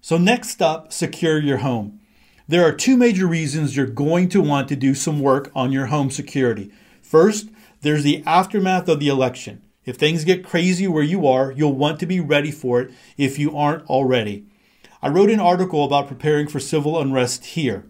So, 0.00 0.16
next 0.16 0.62
up, 0.62 0.92
secure 0.94 1.38
your 1.38 1.58
home. 1.58 2.00
There 2.48 2.66
are 2.66 2.72
two 2.72 2.96
major 2.96 3.26
reasons 3.26 3.76
you're 3.76 3.86
going 3.86 4.30
to 4.30 4.40
want 4.40 4.66
to 4.68 4.76
do 4.76 4.94
some 4.94 5.20
work 5.20 5.52
on 5.54 5.72
your 5.72 5.86
home 5.86 6.10
security. 6.10 6.72
First, 7.02 7.50
there's 7.82 8.02
the 8.02 8.22
aftermath 8.24 8.88
of 8.88 8.98
the 8.98 9.08
election. 9.08 9.60
If 9.84 9.96
things 9.96 10.24
get 10.24 10.44
crazy 10.44 10.88
where 10.88 11.02
you 11.02 11.26
are, 11.26 11.52
you'll 11.52 11.74
want 11.74 12.00
to 12.00 12.06
be 12.06 12.18
ready 12.18 12.50
for 12.50 12.80
it 12.80 12.92
if 13.18 13.38
you 13.38 13.54
aren't 13.54 13.84
already. 13.90 14.46
I 15.02 15.08
wrote 15.08 15.30
an 15.30 15.40
article 15.40 15.84
about 15.84 16.08
preparing 16.08 16.48
for 16.48 16.60
civil 16.60 16.98
unrest 16.98 17.44
here. 17.44 17.89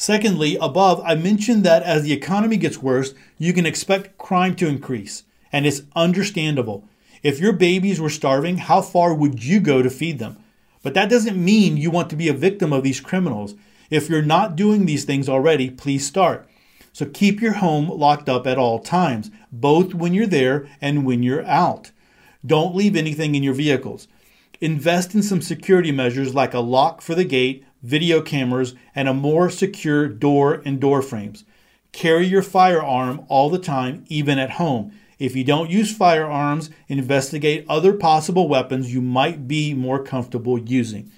Secondly, 0.00 0.56
above, 0.62 1.02
I 1.04 1.14
mentioned 1.14 1.62
that 1.64 1.82
as 1.82 2.04
the 2.04 2.14
economy 2.14 2.56
gets 2.56 2.78
worse, 2.78 3.12
you 3.36 3.52
can 3.52 3.66
expect 3.66 4.16
crime 4.16 4.56
to 4.56 4.66
increase, 4.66 5.24
and 5.52 5.66
it's 5.66 5.82
understandable. 5.94 6.88
If 7.22 7.38
your 7.38 7.52
babies 7.52 8.00
were 8.00 8.08
starving, 8.08 8.56
how 8.56 8.80
far 8.80 9.12
would 9.12 9.44
you 9.44 9.60
go 9.60 9.82
to 9.82 9.90
feed 9.90 10.18
them? 10.18 10.42
But 10.82 10.94
that 10.94 11.10
doesn't 11.10 11.36
mean 11.36 11.76
you 11.76 11.90
want 11.90 12.08
to 12.08 12.16
be 12.16 12.28
a 12.28 12.32
victim 12.32 12.72
of 12.72 12.82
these 12.82 12.98
criminals. 12.98 13.54
If 13.90 14.08
you're 14.08 14.22
not 14.22 14.56
doing 14.56 14.86
these 14.86 15.04
things 15.04 15.28
already, 15.28 15.68
please 15.68 16.06
start. 16.06 16.48
So 16.94 17.04
keep 17.04 17.42
your 17.42 17.52
home 17.52 17.90
locked 17.90 18.30
up 18.30 18.46
at 18.46 18.56
all 18.56 18.78
times, 18.78 19.30
both 19.52 19.92
when 19.92 20.14
you're 20.14 20.26
there 20.26 20.66
and 20.80 21.04
when 21.04 21.22
you're 21.22 21.44
out. 21.44 21.90
Don't 22.46 22.74
leave 22.74 22.96
anything 22.96 23.34
in 23.34 23.42
your 23.42 23.52
vehicles. 23.52 24.08
Invest 24.62 25.14
in 25.14 25.22
some 25.22 25.42
security 25.42 25.92
measures 25.92 26.34
like 26.34 26.54
a 26.54 26.60
lock 26.60 27.02
for 27.02 27.14
the 27.14 27.24
gate, 27.24 27.66
video 27.82 28.20
cameras, 28.20 28.74
and 28.94 29.08
a 29.08 29.14
more 29.14 29.50
secure 29.50 30.08
door 30.08 30.62
and 30.64 30.80
door 30.80 31.02
frames. 31.02 31.44
Carry 31.92 32.26
your 32.26 32.42
firearm 32.42 33.24
all 33.28 33.50
the 33.50 33.58
time, 33.58 34.04
even 34.08 34.38
at 34.38 34.52
home. 34.52 34.92
If 35.18 35.36
you 35.36 35.44
don't 35.44 35.70
use 35.70 35.94
firearms, 35.94 36.70
investigate 36.88 37.66
other 37.68 37.92
possible 37.92 38.48
weapons 38.48 38.92
you 38.92 39.02
might 39.02 39.46
be 39.46 39.74
more 39.74 40.02
comfortable 40.02 40.58
using. 40.58 41.12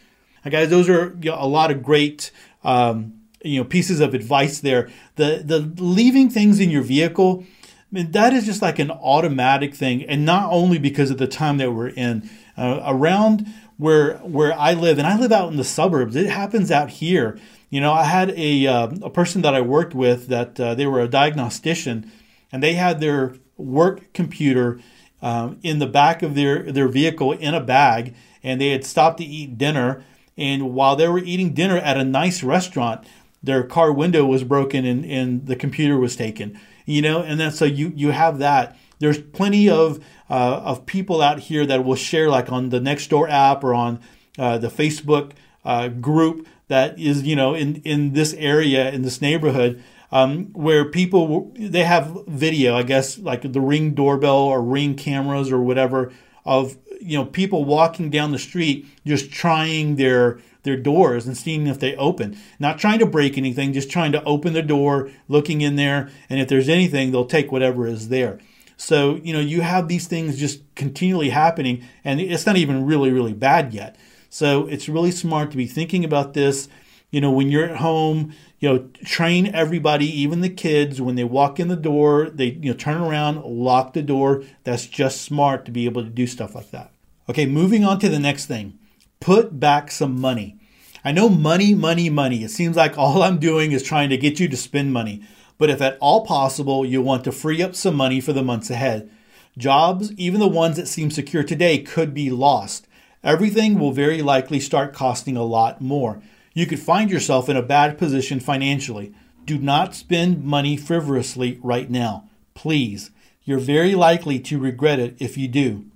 Now, 0.44 0.50
guys, 0.50 0.70
those 0.70 0.88
are 0.88 1.16
you 1.22 1.30
know, 1.30 1.36
a 1.38 1.46
lot 1.46 1.70
of 1.70 1.82
great 1.82 2.32
um, 2.64 3.14
you 3.44 3.58
know 3.58 3.64
pieces 3.64 4.00
of 4.00 4.12
advice 4.12 4.60
there. 4.60 4.90
The 5.16 5.42
the 5.44 5.60
leaving 5.82 6.30
things 6.30 6.58
in 6.58 6.70
your 6.70 6.82
vehicle, 6.82 7.44
I 7.44 7.74
mean, 7.90 8.10
that 8.10 8.32
is 8.32 8.44
just 8.44 8.60
like 8.60 8.80
an 8.80 8.90
automatic 8.90 9.74
thing, 9.74 10.04
and 10.04 10.24
not 10.24 10.50
only 10.50 10.78
because 10.78 11.10
of 11.10 11.18
the 11.18 11.28
time 11.28 11.58
that 11.58 11.72
we're 11.72 11.88
in. 11.88 12.28
Uh, 12.54 12.82
around 12.84 13.46
where 13.82 14.18
where 14.18 14.58
I 14.58 14.72
live, 14.74 14.98
and 14.98 15.06
I 15.06 15.18
live 15.18 15.32
out 15.32 15.50
in 15.50 15.56
the 15.56 15.64
suburbs. 15.64 16.16
It 16.16 16.30
happens 16.30 16.70
out 16.70 16.90
here. 16.90 17.38
You 17.68 17.80
know, 17.80 17.92
I 17.92 18.04
had 18.04 18.30
a 18.30 18.66
uh, 18.66 18.88
a 19.02 19.10
person 19.10 19.42
that 19.42 19.54
I 19.54 19.60
worked 19.60 19.94
with 19.94 20.28
that 20.28 20.58
uh, 20.60 20.74
they 20.74 20.86
were 20.86 21.00
a 21.00 21.08
diagnostician, 21.08 22.10
and 22.52 22.62
they 22.62 22.74
had 22.74 23.00
their 23.00 23.34
work 23.56 24.12
computer 24.12 24.80
um, 25.22 25.58
in 25.62 25.78
the 25.78 25.86
back 25.86 26.22
of 26.22 26.34
their, 26.34 26.70
their 26.72 26.88
vehicle 26.88 27.32
in 27.32 27.54
a 27.54 27.60
bag, 27.60 28.14
and 28.42 28.60
they 28.60 28.70
had 28.70 28.84
stopped 28.84 29.18
to 29.18 29.24
eat 29.24 29.56
dinner. 29.56 30.04
And 30.36 30.74
while 30.74 30.96
they 30.96 31.08
were 31.08 31.18
eating 31.18 31.54
dinner 31.54 31.76
at 31.76 31.96
a 31.96 32.04
nice 32.04 32.42
restaurant, 32.42 33.06
their 33.42 33.62
car 33.62 33.92
window 33.92 34.24
was 34.24 34.44
broken 34.44 34.84
and, 34.84 35.04
and 35.04 35.46
the 35.46 35.56
computer 35.56 35.96
was 35.98 36.16
taken. 36.16 36.58
You 36.84 37.02
know, 37.02 37.22
and 37.22 37.38
then 37.38 37.52
so 37.52 37.64
you 37.64 37.92
you 37.94 38.10
have 38.10 38.38
that. 38.38 38.76
There's 39.02 39.20
plenty 39.20 39.68
of 39.68 39.98
uh, 40.30 40.62
of 40.64 40.86
people 40.86 41.20
out 41.20 41.40
here 41.40 41.66
that 41.66 41.84
will 41.84 41.96
share, 41.96 42.30
like 42.30 42.52
on 42.52 42.68
the 42.68 42.78
Nextdoor 42.78 43.28
app 43.28 43.64
or 43.64 43.74
on 43.74 43.98
uh, 44.38 44.58
the 44.58 44.68
Facebook 44.68 45.32
uh, 45.64 45.88
group 45.88 46.46
that 46.68 47.00
is, 47.00 47.24
you 47.24 47.34
know, 47.34 47.52
in 47.52 47.82
in 47.84 48.12
this 48.12 48.32
area 48.34 48.92
in 48.92 49.02
this 49.02 49.20
neighborhood 49.20 49.82
um, 50.12 50.52
where 50.52 50.84
people 50.84 51.52
they 51.58 51.82
have 51.82 52.16
video, 52.28 52.76
I 52.76 52.84
guess, 52.84 53.18
like 53.18 53.52
the 53.52 53.60
ring 53.60 53.94
doorbell 53.94 54.36
or 54.36 54.62
ring 54.62 54.94
cameras 54.94 55.50
or 55.50 55.60
whatever 55.60 56.12
of 56.44 56.76
you 57.00 57.18
know 57.18 57.24
people 57.24 57.64
walking 57.64 58.08
down 58.08 58.30
the 58.30 58.38
street 58.38 58.86
just 59.04 59.32
trying 59.32 59.96
their 59.96 60.38
their 60.62 60.76
doors 60.76 61.26
and 61.26 61.36
seeing 61.36 61.66
if 61.66 61.80
they 61.80 61.96
open. 61.96 62.38
Not 62.60 62.78
trying 62.78 63.00
to 63.00 63.06
break 63.06 63.36
anything, 63.36 63.72
just 63.72 63.90
trying 63.90 64.12
to 64.12 64.22
open 64.22 64.52
the 64.52 64.62
door, 64.62 65.10
looking 65.26 65.60
in 65.60 65.74
there, 65.74 66.08
and 66.30 66.38
if 66.38 66.46
there's 66.46 66.68
anything, 66.68 67.10
they'll 67.10 67.24
take 67.24 67.50
whatever 67.50 67.84
is 67.84 68.08
there. 68.08 68.38
So, 68.82 69.20
you 69.22 69.32
know, 69.32 69.38
you 69.38 69.60
have 69.60 69.86
these 69.86 70.08
things 70.08 70.36
just 70.36 70.60
continually 70.74 71.30
happening, 71.30 71.84
and 72.02 72.20
it's 72.20 72.44
not 72.44 72.56
even 72.56 72.84
really, 72.84 73.12
really 73.12 73.32
bad 73.32 73.72
yet. 73.72 73.94
So, 74.28 74.66
it's 74.66 74.88
really 74.88 75.12
smart 75.12 75.52
to 75.52 75.56
be 75.56 75.68
thinking 75.68 76.04
about 76.04 76.34
this. 76.34 76.68
You 77.12 77.20
know, 77.20 77.30
when 77.30 77.48
you're 77.48 77.66
at 77.66 77.76
home, 77.76 78.34
you 78.58 78.68
know, 78.68 78.88
train 79.04 79.54
everybody, 79.54 80.06
even 80.06 80.40
the 80.40 80.48
kids, 80.48 81.00
when 81.00 81.14
they 81.14 81.22
walk 81.22 81.60
in 81.60 81.68
the 81.68 81.76
door, 81.76 82.28
they 82.30 82.46
you 82.46 82.72
know 82.72 82.76
turn 82.76 83.00
around, 83.00 83.44
lock 83.44 83.92
the 83.92 84.02
door. 84.02 84.42
That's 84.64 84.86
just 84.86 85.22
smart 85.22 85.64
to 85.66 85.70
be 85.70 85.84
able 85.84 86.02
to 86.02 86.10
do 86.10 86.26
stuff 86.26 86.56
like 86.56 86.72
that. 86.72 86.90
Okay, 87.28 87.46
moving 87.46 87.84
on 87.84 88.00
to 88.00 88.08
the 88.08 88.18
next 88.18 88.46
thing. 88.46 88.80
Put 89.20 89.60
back 89.60 89.92
some 89.92 90.20
money. 90.20 90.58
I 91.04 91.12
know 91.12 91.28
money, 91.28 91.72
money, 91.72 92.10
money. 92.10 92.42
It 92.42 92.50
seems 92.50 92.76
like 92.76 92.98
all 92.98 93.22
I'm 93.22 93.38
doing 93.38 93.70
is 93.70 93.84
trying 93.84 94.10
to 94.10 94.16
get 94.16 94.40
you 94.40 94.48
to 94.48 94.56
spend 94.56 94.92
money. 94.92 95.22
But 95.58 95.70
if 95.70 95.80
at 95.80 95.98
all 96.00 96.24
possible, 96.24 96.84
you'll 96.84 97.04
want 97.04 97.24
to 97.24 97.32
free 97.32 97.62
up 97.62 97.74
some 97.74 97.94
money 97.94 98.20
for 98.20 98.32
the 98.32 98.42
months 98.42 98.70
ahead. 98.70 99.10
Jobs, 99.56 100.12
even 100.12 100.40
the 100.40 100.48
ones 100.48 100.76
that 100.76 100.88
seem 100.88 101.10
secure 101.10 101.44
today, 101.44 101.78
could 101.78 102.14
be 102.14 102.30
lost. 102.30 102.86
Everything 103.22 103.78
will 103.78 103.92
very 103.92 104.22
likely 104.22 104.58
start 104.58 104.92
costing 104.92 105.36
a 105.36 105.44
lot 105.44 105.80
more 105.80 106.22
you 106.54 106.66
could 106.66 106.80
find 106.80 107.10
yourself 107.10 107.48
in 107.48 107.56
a 107.56 107.62
bad 107.62 107.98
position 107.98 108.40
financially. 108.40 109.14
Do 109.44 109.58
not 109.58 109.94
spend 109.94 110.44
money 110.44 110.76
frivolously 110.76 111.58
right 111.62 111.90
now. 111.90 112.28
Please. 112.54 113.10
You're 113.44 113.58
very 113.58 113.94
likely 113.94 114.38
to 114.40 114.58
regret 114.58 115.00
it 115.00 115.16
if 115.18 115.36
you 115.36 115.48
do. 115.48 115.86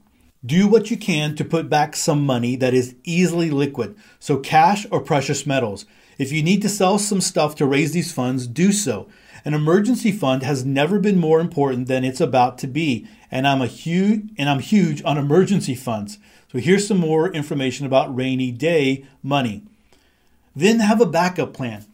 Do 0.44 0.68
what 0.68 0.90
you 0.90 0.96
can 0.96 1.34
to 1.36 1.44
put 1.44 1.68
back 1.68 1.96
some 1.96 2.24
money 2.24 2.56
that 2.56 2.74
is 2.74 2.94
easily 3.04 3.50
liquid, 3.50 3.96
so 4.18 4.38
cash 4.38 4.86
or 4.90 5.00
precious 5.00 5.46
metals. 5.46 5.86
If 6.18 6.32
you 6.32 6.42
need 6.42 6.62
to 6.62 6.68
sell 6.68 6.98
some 6.98 7.20
stuff 7.20 7.54
to 7.56 7.66
raise 7.66 7.92
these 7.92 8.12
funds, 8.12 8.46
do 8.46 8.72
so. 8.72 9.08
An 9.44 9.54
emergency 9.54 10.12
fund 10.12 10.42
has 10.42 10.64
never 10.64 10.98
been 10.98 11.18
more 11.18 11.40
important 11.40 11.88
than 11.88 12.04
it's 12.04 12.20
about 12.20 12.58
to 12.58 12.66
be, 12.66 13.06
and 13.30 13.46
I'm 13.46 13.62
a 13.62 13.66
huge 13.66 14.30
and 14.36 14.48
I'm 14.48 14.60
huge 14.60 15.02
on 15.04 15.18
emergency 15.18 15.74
funds. 15.74 16.18
So 16.50 16.58
here's 16.58 16.86
some 16.86 16.98
more 16.98 17.32
information 17.32 17.86
about 17.86 18.14
rainy 18.14 18.50
day 18.50 19.04
money. 19.22 19.62
Then 20.54 20.80
have 20.80 21.00
a 21.00 21.06
backup 21.06 21.52
plan. 21.52 21.84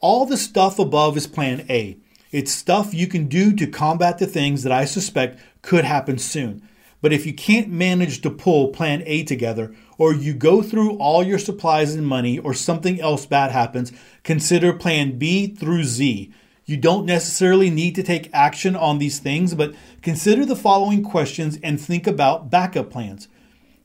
All 0.00 0.26
the 0.26 0.36
stuff 0.36 0.78
above 0.78 1.16
is 1.16 1.26
plan 1.26 1.66
A. 1.68 1.96
It's 2.32 2.52
stuff 2.52 2.94
you 2.94 3.06
can 3.06 3.26
do 3.26 3.52
to 3.56 3.66
combat 3.66 4.18
the 4.18 4.26
things 4.26 4.62
that 4.62 4.72
I 4.72 4.84
suspect 4.84 5.40
could 5.62 5.84
happen 5.84 6.18
soon. 6.18 6.62
But 7.02 7.12
if 7.12 7.24
you 7.24 7.32
can't 7.32 7.68
manage 7.68 8.20
to 8.20 8.30
pull 8.30 8.68
plan 8.68 9.02
A 9.06 9.24
together, 9.24 9.74
or 9.96 10.12
you 10.12 10.34
go 10.34 10.62
through 10.62 10.96
all 10.98 11.22
your 11.22 11.38
supplies 11.38 11.94
and 11.94 12.06
money, 12.06 12.38
or 12.38 12.52
something 12.52 13.00
else 13.00 13.26
bad 13.26 13.50
happens, 13.50 13.92
consider 14.22 14.72
plan 14.72 15.18
B 15.18 15.46
through 15.46 15.84
Z. 15.84 16.32
You 16.66 16.76
don't 16.76 17.06
necessarily 17.06 17.70
need 17.70 17.94
to 17.96 18.02
take 18.02 18.30
action 18.32 18.76
on 18.76 18.98
these 18.98 19.18
things, 19.18 19.54
but 19.54 19.74
consider 20.02 20.44
the 20.44 20.54
following 20.54 21.02
questions 21.02 21.58
and 21.62 21.80
think 21.80 22.06
about 22.06 22.50
backup 22.50 22.90
plans. 22.90 23.28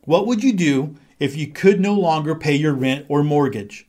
What 0.04 0.28
would 0.28 0.44
you 0.44 0.54
do 0.54 0.96
if 1.20 1.36
you 1.36 1.48
could 1.48 1.80
no 1.80 1.94
longer 1.94 2.36
pay 2.36 2.56
your 2.56 2.74
rent 2.74 3.06
or 3.08 3.24
mortgage? 3.24 3.88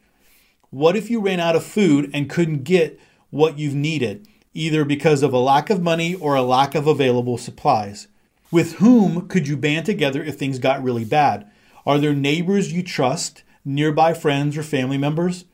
What 0.71 0.97
if 0.97 1.11
you 1.11 1.21
ran 1.21 1.41
out 1.41 1.57
of 1.57 1.65
food 1.65 2.11
and 2.15 2.31
couldn't 2.31 2.65
get 2.65 2.99
what 3.31 3.59
you've 3.59 3.75
needed, 3.75 4.27
either 4.55 4.85
because 4.85 5.23
of 5.23 5.33
a 5.33 5.39
lack 5.39 5.69
of 5.69 5.83
money 5.83 6.15
or 6.15 6.35
a 6.35 6.43
lack 6.43 6.75
of 6.75 6.87
available 6.87 7.39
supplies? 7.39 8.09
With 8.51 8.75
whom 8.75 9.27
could 9.29 9.49
you 9.49 9.57
band 9.57 9.87
together 9.87 10.23
if 10.23 10.37
things 10.37 10.59
got 10.59 10.83
really 10.83 11.05
bad? 11.05 11.51
Are 11.85 11.99
there 11.99 12.15
neighbors 12.15 12.73
you 12.73 12.83
trust, 12.83 13.43
nearby 13.65 14.15
friends 14.15 14.57
or 14.57 14.63
family 14.63 14.99
members? 14.99 15.45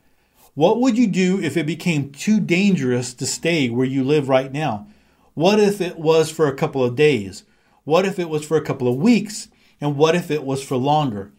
What 0.55 0.81
would 0.81 0.99
you 0.99 1.07
do 1.07 1.41
if 1.41 1.57
it 1.57 1.65
became 1.65 2.13
too 2.13 2.39
dangerous 2.39 3.15
to 3.15 3.27
stay 3.27 3.71
where 3.71 3.87
you 3.87 4.05
live 4.05 4.29
right 4.29 4.53
now? 4.53 4.87
What 5.35 5.59
if 5.59 5.81
it 5.81 5.99
was 5.99 6.31
for 6.31 6.47
a 6.47 6.55
couple 6.55 6.85
of 6.85 6.95
days? 6.95 7.45
What 7.85 8.05
if 8.05 8.19
it 8.19 8.29
was 8.29 8.45
for 8.45 8.59
a 8.59 8.65
couple 8.65 8.87
of 8.87 8.97
weeks? 8.97 9.49
And 9.81 9.97
what 9.97 10.15
if 10.15 10.31
it 10.31 10.45
was 10.45 10.63
for 10.63 10.77
longer? 10.77 11.33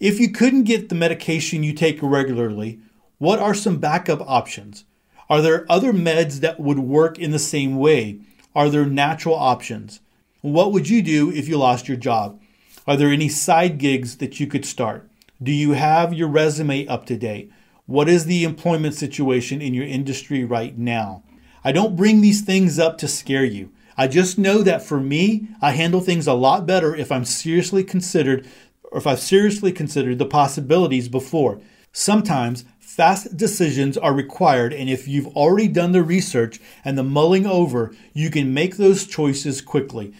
If 0.00 0.18
you 0.18 0.30
couldn't 0.30 0.64
get 0.64 0.88
the 0.88 0.94
medication 0.94 1.62
you 1.62 1.74
take 1.74 1.98
regularly, 2.02 2.80
what 3.18 3.38
are 3.38 3.54
some 3.54 3.76
backup 3.76 4.22
options? 4.22 4.84
Are 5.28 5.42
there 5.42 5.70
other 5.70 5.92
meds 5.92 6.40
that 6.40 6.58
would 6.58 6.78
work 6.78 7.18
in 7.18 7.32
the 7.32 7.38
same 7.38 7.76
way? 7.76 8.20
Are 8.54 8.70
there 8.70 8.86
natural 8.86 9.34
options? 9.34 10.00
What 10.46 10.70
would 10.70 10.88
you 10.88 11.02
do 11.02 11.32
if 11.32 11.48
you 11.48 11.58
lost 11.58 11.88
your 11.88 11.96
job? 11.96 12.40
Are 12.86 12.96
there 12.96 13.08
any 13.08 13.28
side 13.28 13.78
gigs 13.78 14.18
that 14.18 14.38
you 14.38 14.46
could 14.46 14.64
start? 14.64 15.10
Do 15.42 15.50
you 15.50 15.72
have 15.72 16.14
your 16.14 16.28
resume 16.28 16.86
up 16.86 17.04
to 17.06 17.16
date? 17.16 17.50
What 17.86 18.08
is 18.08 18.26
the 18.26 18.44
employment 18.44 18.94
situation 18.94 19.60
in 19.60 19.74
your 19.74 19.84
industry 19.84 20.44
right 20.44 20.78
now? 20.78 21.24
I 21.64 21.72
don't 21.72 21.96
bring 21.96 22.20
these 22.20 22.42
things 22.42 22.78
up 22.78 22.96
to 22.98 23.08
scare 23.08 23.44
you. 23.44 23.72
I 23.96 24.06
just 24.06 24.38
know 24.38 24.62
that 24.62 24.82
for 24.82 25.00
me, 25.00 25.48
I 25.60 25.72
handle 25.72 26.00
things 26.00 26.28
a 26.28 26.32
lot 26.32 26.64
better 26.64 26.94
if 26.94 27.10
I'm 27.10 27.24
seriously 27.24 27.82
considered 27.82 28.46
or 28.84 28.98
if 28.98 29.06
I've 29.08 29.18
seriously 29.18 29.72
considered 29.72 30.20
the 30.20 30.26
possibilities 30.26 31.08
before. 31.08 31.60
Sometimes 31.90 32.64
Fast 32.96 33.36
decisions 33.36 33.98
are 33.98 34.14
required, 34.14 34.72
and 34.72 34.88
if 34.88 35.06
you've 35.06 35.26
already 35.36 35.68
done 35.68 35.92
the 35.92 36.02
research 36.02 36.60
and 36.82 36.96
the 36.96 37.02
mulling 37.02 37.44
over, 37.44 37.94
you 38.14 38.30
can 38.30 38.54
make 38.54 38.78
those 38.78 39.06
choices 39.06 39.60
quickly. 39.60 40.14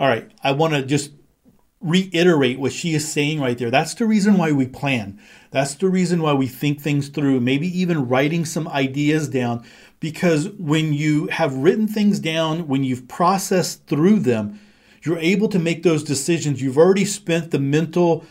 All 0.00 0.08
right, 0.08 0.32
I 0.42 0.52
want 0.52 0.72
to 0.72 0.82
just 0.82 1.12
reiterate 1.82 2.58
what 2.58 2.72
she 2.72 2.94
is 2.94 3.06
saying 3.06 3.38
right 3.38 3.58
there. 3.58 3.70
That's 3.70 3.92
the 3.92 4.06
reason 4.06 4.38
why 4.38 4.50
we 4.50 4.66
plan. 4.66 5.20
That's 5.50 5.74
the 5.74 5.90
reason 5.90 6.22
why 6.22 6.32
we 6.32 6.46
think 6.46 6.80
things 6.80 7.08
through, 7.08 7.40
maybe 7.40 7.66
even 7.78 8.08
writing 8.08 8.46
some 8.46 8.66
ideas 8.66 9.28
down. 9.28 9.62
Because 10.00 10.48
when 10.52 10.94
you 10.94 11.26
have 11.26 11.54
written 11.54 11.86
things 11.86 12.18
down, 12.18 12.66
when 12.66 12.82
you've 12.82 13.08
processed 13.08 13.86
through 13.88 14.20
them, 14.20 14.58
you're 15.02 15.18
able 15.18 15.48
to 15.48 15.58
make 15.58 15.82
those 15.82 16.02
decisions. 16.02 16.62
You've 16.62 16.78
already 16.78 17.04
spent 17.04 17.50
the 17.50 17.58
mental 17.58 18.24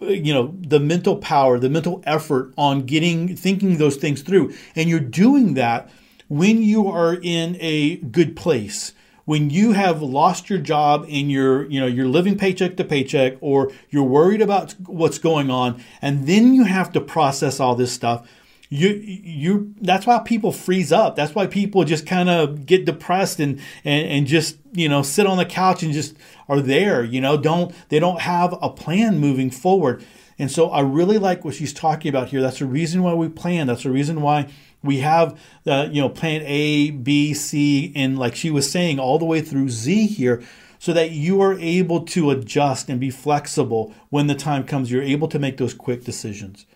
uh, 0.00 0.06
you 0.06 0.32
know 0.32 0.54
the 0.58 0.80
mental 0.80 1.16
power 1.16 1.58
the 1.58 1.68
mental 1.68 2.02
effort 2.06 2.54
on 2.56 2.86
getting 2.86 3.36
thinking 3.36 3.76
those 3.76 3.96
things 3.96 4.22
through 4.22 4.54
and 4.74 4.88
you're 4.88 4.98
doing 4.98 5.52
that 5.52 5.90
when 6.28 6.62
you 6.62 6.88
are 6.88 7.18
in 7.22 7.58
a 7.60 7.96
good 7.96 8.34
place 8.34 8.94
when 9.30 9.48
you 9.48 9.70
have 9.74 10.02
lost 10.02 10.50
your 10.50 10.58
job 10.58 11.06
and 11.08 11.30
you're 11.30 11.64
you 11.70 11.78
know 11.78 11.86
you're 11.86 12.08
living 12.08 12.36
paycheck 12.36 12.76
to 12.76 12.82
paycheck 12.82 13.34
or 13.40 13.70
you're 13.88 14.02
worried 14.02 14.42
about 14.42 14.74
what's 14.86 15.18
going 15.18 15.48
on 15.48 15.80
and 16.02 16.26
then 16.26 16.52
you 16.52 16.64
have 16.64 16.90
to 16.90 17.00
process 17.00 17.60
all 17.60 17.76
this 17.76 17.92
stuff 17.92 18.28
you 18.70 18.88
you 18.88 19.72
that's 19.80 20.04
why 20.06 20.20
people 20.20 20.52
freeze 20.52 20.92
up. 20.92 21.16
That's 21.16 21.34
why 21.34 21.48
people 21.48 21.82
just 21.82 22.06
kind 22.06 22.28
of 22.30 22.66
get 22.66 22.84
depressed 22.84 23.40
and, 23.40 23.60
and 23.84 24.06
and 24.06 24.26
just 24.28 24.58
you 24.72 24.88
know 24.88 25.02
sit 25.02 25.26
on 25.26 25.38
the 25.38 25.44
couch 25.44 25.82
and 25.82 25.92
just 25.92 26.14
are 26.48 26.60
there 26.60 27.02
you 27.02 27.20
know 27.20 27.36
don't 27.36 27.74
they 27.88 27.98
don't 27.98 28.20
have 28.20 28.56
a 28.62 28.70
plan 28.70 29.18
moving 29.18 29.50
forward. 29.50 30.04
And 30.38 30.50
so 30.50 30.70
i 30.70 30.80
really 30.80 31.18
like 31.18 31.44
what 31.44 31.54
she's 31.54 31.74
talking 31.74 32.08
about 32.08 32.28
here. 32.28 32.40
That's 32.40 32.60
the 32.60 32.66
reason 32.66 33.02
why 33.02 33.12
we 33.12 33.28
plan. 33.28 33.66
That's 33.66 33.82
the 33.82 33.90
reason 33.90 34.22
why 34.22 34.48
we 34.82 34.98
have 34.98 35.38
uh, 35.66 35.88
you 35.90 36.00
know 36.00 36.08
plan 36.08 36.42
a 36.44 36.90
b 36.90 37.34
c 37.34 37.92
and 37.94 38.18
like 38.18 38.34
she 38.34 38.50
was 38.50 38.70
saying 38.70 38.98
all 38.98 39.18
the 39.18 39.24
way 39.24 39.40
through 39.40 39.68
z 39.68 40.06
here 40.06 40.42
so 40.78 40.92
that 40.92 41.10
you 41.10 41.40
are 41.40 41.58
able 41.58 42.02
to 42.04 42.30
adjust 42.30 42.88
and 42.88 42.98
be 42.98 43.10
flexible 43.10 43.94
when 44.08 44.26
the 44.26 44.34
time 44.34 44.64
comes 44.64 44.90
you're 44.90 45.02
able 45.02 45.28
to 45.28 45.38
make 45.38 45.56
those 45.56 45.74
quick 45.74 46.04
decisions 46.04 46.66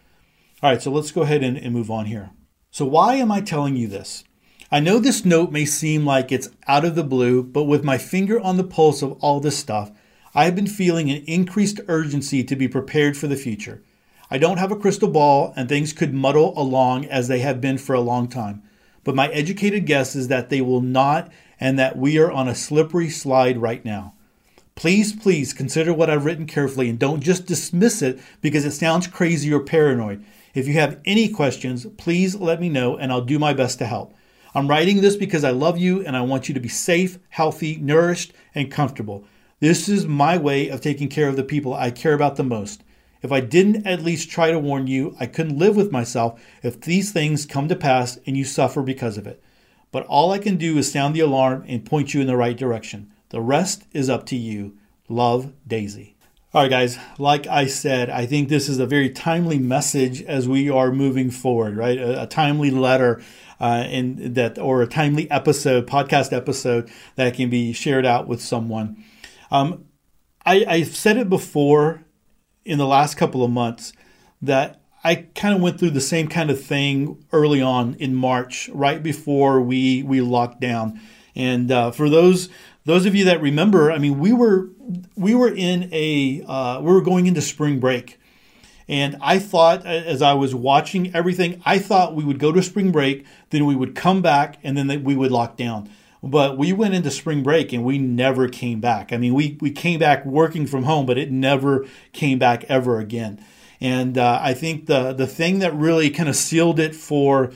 all 0.65 0.71
right, 0.71 0.81
so 0.81 0.91
let's 0.91 1.13
go 1.13 1.21
ahead 1.21 1.43
and, 1.43 1.59
and 1.59 1.75
move 1.75 1.91
on 1.91 2.07
here. 2.07 2.31
So, 2.71 2.87
why 2.87 3.17
am 3.17 3.31
I 3.31 3.43
telling 3.43 3.77
you 3.77 3.87
this? 3.87 4.25
I 4.73 4.81
know 4.81 4.99
this 4.99 5.23
note 5.23 5.53
may 5.53 5.67
seem 5.67 6.07
like 6.07 6.33
it's 6.33 6.49
out 6.67 6.87
of 6.87 6.95
the 6.95 7.05
blue, 7.05 7.43
but 7.43 7.65
with 7.65 7.85
my 7.85 7.99
finger 7.99 8.41
on 8.41 8.57
the 8.57 8.65
pulse 8.65 9.03
of 9.03 9.13
all 9.21 9.41
this 9.41 9.59
stuff, 9.59 9.93
I 10.35 10.47
have 10.47 10.57
been 10.57 10.67
feeling 10.67 11.11
an 11.11 11.23
increased 11.27 11.81
urgency 11.87 12.43
to 12.45 12.57
be 12.57 12.67
prepared 12.67 13.15
for 13.15 13.27
the 13.27 13.37
future. 13.37 13.83
I 14.31 14.39
don't 14.39 14.59
have 14.59 14.73
a 14.73 14.77
crystal 14.77 15.09
ball, 15.09 15.53
and 15.57 15.69
things 15.69 15.93
could 15.93 16.15
muddle 16.15 16.53
along 16.57 17.05
as 17.07 17.29
they 17.29 17.41
have 17.41 17.61
been 17.61 17.79
for 17.79 17.95
a 17.95 18.01
long 18.01 18.29
time. 18.29 18.63
But 19.05 19.15
my 19.15 19.29
educated 19.29 19.87
guess 19.87 20.17
is 20.17 20.29
that 20.29 20.49
they 20.49 20.61
will 20.61 20.81
not, 20.81 21.31
and 21.61 21.79
that 21.79 21.97
we 21.97 22.19
are 22.19 22.33
on 22.33 22.49
a 22.49 22.55
slippery 22.55 23.11
slide 23.11 23.59
right 23.59 23.85
now. 23.85 24.15
Please, 24.77 25.13
please 25.13 25.53
consider 25.53 25.95
what 25.95 26.11
I've 26.11 26.25
written 26.25 26.47
carefully 26.47 26.91
and 26.91 26.99
don't 26.99 27.21
just 27.21 27.47
dismiss 27.47 28.03
it 28.03 28.21
because 28.41 28.65
it 28.65 28.73
sounds 28.73 29.07
crazy 29.07 29.53
or 29.53 29.61
paranoid. 29.61 30.25
If 30.53 30.67
you 30.67 30.75
have 30.75 31.01
any 31.05 31.29
questions, 31.29 31.87
please 31.97 32.35
let 32.35 32.61
me 32.61 32.69
know 32.69 32.97
and 32.97 33.13
I'll 33.13 33.21
do 33.21 33.39
my 33.39 33.53
best 33.53 33.79
to 33.79 33.87
help. 33.87 34.15
I'm 34.53 34.69
writing 34.69 35.01
this 35.01 35.17
because 35.17 35.45
I 35.45 35.51
love 35.51 35.79
you 35.79 36.05
and 36.05 36.17
I 36.17 36.23
want 36.23 36.49
you 36.49 36.55
to 36.55 36.61
be 36.61 36.69
safe, 36.69 37.19
healthy, 37.31 37.77
nourished, 37.77 38.33
and 38.55 38.71
comfortable. 38.71 39.25
This 39.61 39.89
is 39.89 40.07
my 40.07 40.39
way 40.39 40.69
of 40.69 40.81
taking 40.81 41.09
care 41.09 41.29
of 41.29 41.37
the 41.37 41.45
people 41.45 41.73
I 41.73 41.91
care 41.91 42.15
about 42.15 42.37
the 42.37 42.45
most. 42.45 42.83
If 43.25 43.33
I 43.33 43.41
didn't 43.41 43.87
at 43.87 44.03
least 44.03 44.29
try 44.29 44.51
to 44.51 44.59
warn 44.59 44.87
you, 44.87 45.17
I 45.19 45.25
couldn't 45.25 45.57
live 45.57 45.77
with 45.77 45.91
myself 45.91 46.39
if 46.63 46.79
these 46.79 47.11
things 47.11 47.47
come 47.47 47.69
to 47.69 47.75
pass 47.75 48.19
and 48.27 48.37
you 48.37 48.45
suffer 48.45 48.83
because 48.83 49.17
of 49.17 49.27
it. 49.27 49.43
But 49.91 50.05
all 50.09 50.31
I 50.31 50.39
can 50.39 50.59
do 50.59 50.77
is 50.77 50.93
sound 50.93 51.17
the 51.17 51.21
alarm 51.21 51.65
and 51.67 51.87
point 51.87 52.13
you 52.13 52.21
in 52.21 52.27
the 52.27 52.37
right 52.37 52.55
direction. 52.55 53.11
The 53.31 53.41
rest 53.41 53.87
is 53.95 54.11
up 54.11 54.27
to 54.27 54.37
you. 54.37 54.77
Love, 55.09 55.55
Daisy. 55.67 56.17
All 56.53 56.61
right, 56.61 56.71
guys, 56.71 56.99
like 57.19 57.47
I 57.47 57.65
said, 57.65 58.11
I 58.11 58.27
think 58.27 58.51
this 58.51 58.69
is 58.69 58.79
a 58.79 58.87
very 58.87 59.09
timely 59.09 59.59
message 59.59 60.21
as 60.23 60.47
we 60.47 60.69
are 60.69 60.93
moving 60.93 61.31
forward, 61.31 61.79
right? 61.79 61.97
A, 61.97 62.25
a 62.25 62.27
timely 62.27 62.71
letter 62.71 63.23
uh, 63.59 63.87
in 63.89 64.35
that, 64.35 64.59
or 64.59 64.83
a 64.83 64.87
timely 64.87 65.31
episode, 65.31 65.87
podcast 65.87 66.31
episode 66.31 66.91
that 67.17 67.33
can 67.33 67.49
be 67.49 67.73
shared 67.73 68.05
out 68.05 68.29
with 68.29 68.43
someone. 68.43 69.03
Um, 69.51 69.87
I, 70.45 70.67
I've 70.69 70.95
said 70.95 71.17
it 71.17 71.31
before 71.31 72.04
in 72.65 72.79
the 72.79 72.87
last 72.87 73.17
couple 73.17 73.45
of 73.45 73.51
months 73.51 73.93
that 74.41 74.81
I 75.03 75.17
kind 75.35 75.55
of 75.55 75.61
went 75.61 75.79
through 75.79 75.91
the 75.91 76.01
same 76.01 76.29
kind 76.29 76.51
of 76.51 76.63
thing 76.63 77.23
early 77.31 77.61
on 77.61 77.95
in 77.95 78.15
March, 78.15 78.71
right 78.73 79.03
before 79.03 79.61
we 79.61 80.03
we 80.03 80.21
locked 80.21 80.61
down. 80.61 81.01
And 81.37 81.71
uh, 81.71 81.91
for 81.91 82.09
those 82.09 82.49
those 82.87 83.05
of 83.07 83.15
you 83.15 83.25
that 83.27 83.41
remember, 83.41 83.93
I 83.93 83.99
mean, 83.99 84.19
we 84.19 84.33
were 84.33 84.71
we 85.15 85.35
were 85.35 85.53
in 85.53 85.91
a 85.93 86.43
uh, 86.47 86.81
we 86.81 86.93
were 86.93 87.03
going 87.03 87.27
into 87.27 87.43
spring 87.43 87.81
break, 87.81 88.19
and 88.89 89.17
I 89.21 89.39
thought 89.39 89.85
as 89.85 90.23
I 90.23 90.33
was 90.33 90.55
watching 90.55 91.15
everything, 91.15 91.61
I 91.67 91.79
thought 91.79 92.15
we 92.15 92.25
would 92.25 92.39
go 92.39 92.51
to 92.53 92.63
spring 92.63 92.91
break, 92.91 93.27
then 93.51 93.67
we 93.67 93.75
would 93.75 93.95
come 93.95 94.23
back, 94.23 94.59
and 94.63 94.77
then 94.77 95.05
we 95.05 95.15
would 95.15 95.31
lock 95.31 95.57
down. 95.59 95.91
But 96.25 96.57
we 96.57 96.73
went 96.73 96.95
into 96.95 97.11
spring 97.11 97.43
break 97.43 97.73
and 97.73 97.85
we 97.85 97.99
never 97.99 98.49
came 98.49 98.81
back. 98.81 99.13
I 99.13 99.19
mean, 99.19 99.35
we 99.35 99.59
we 99.61 99.71
came 99.71 99.99
back 100.01 100.25
working 100.25 100.67
from 100.67 100.85
home, 100.85 101.05
but 101.07 101.19
it 101.19 101.31
never 101.31 101.87
came 102.13 102.39
back 102.39 102.65
ever 102.65 102.99
again. 102.99 103.45
And 103.81 104.17
uh, 104.17 104.41
I 104.43 104.55
think 104.55 104.87
the 104.87 105.13
the 105.13 105.27
thing 105.27 105.59
that 105.59 105.75
really 105.75 106.09
kind 106.11 106.29
of 106.29 106.37
sealed 106.37 106.81
it 106.81 106.95
for 106.95 107.53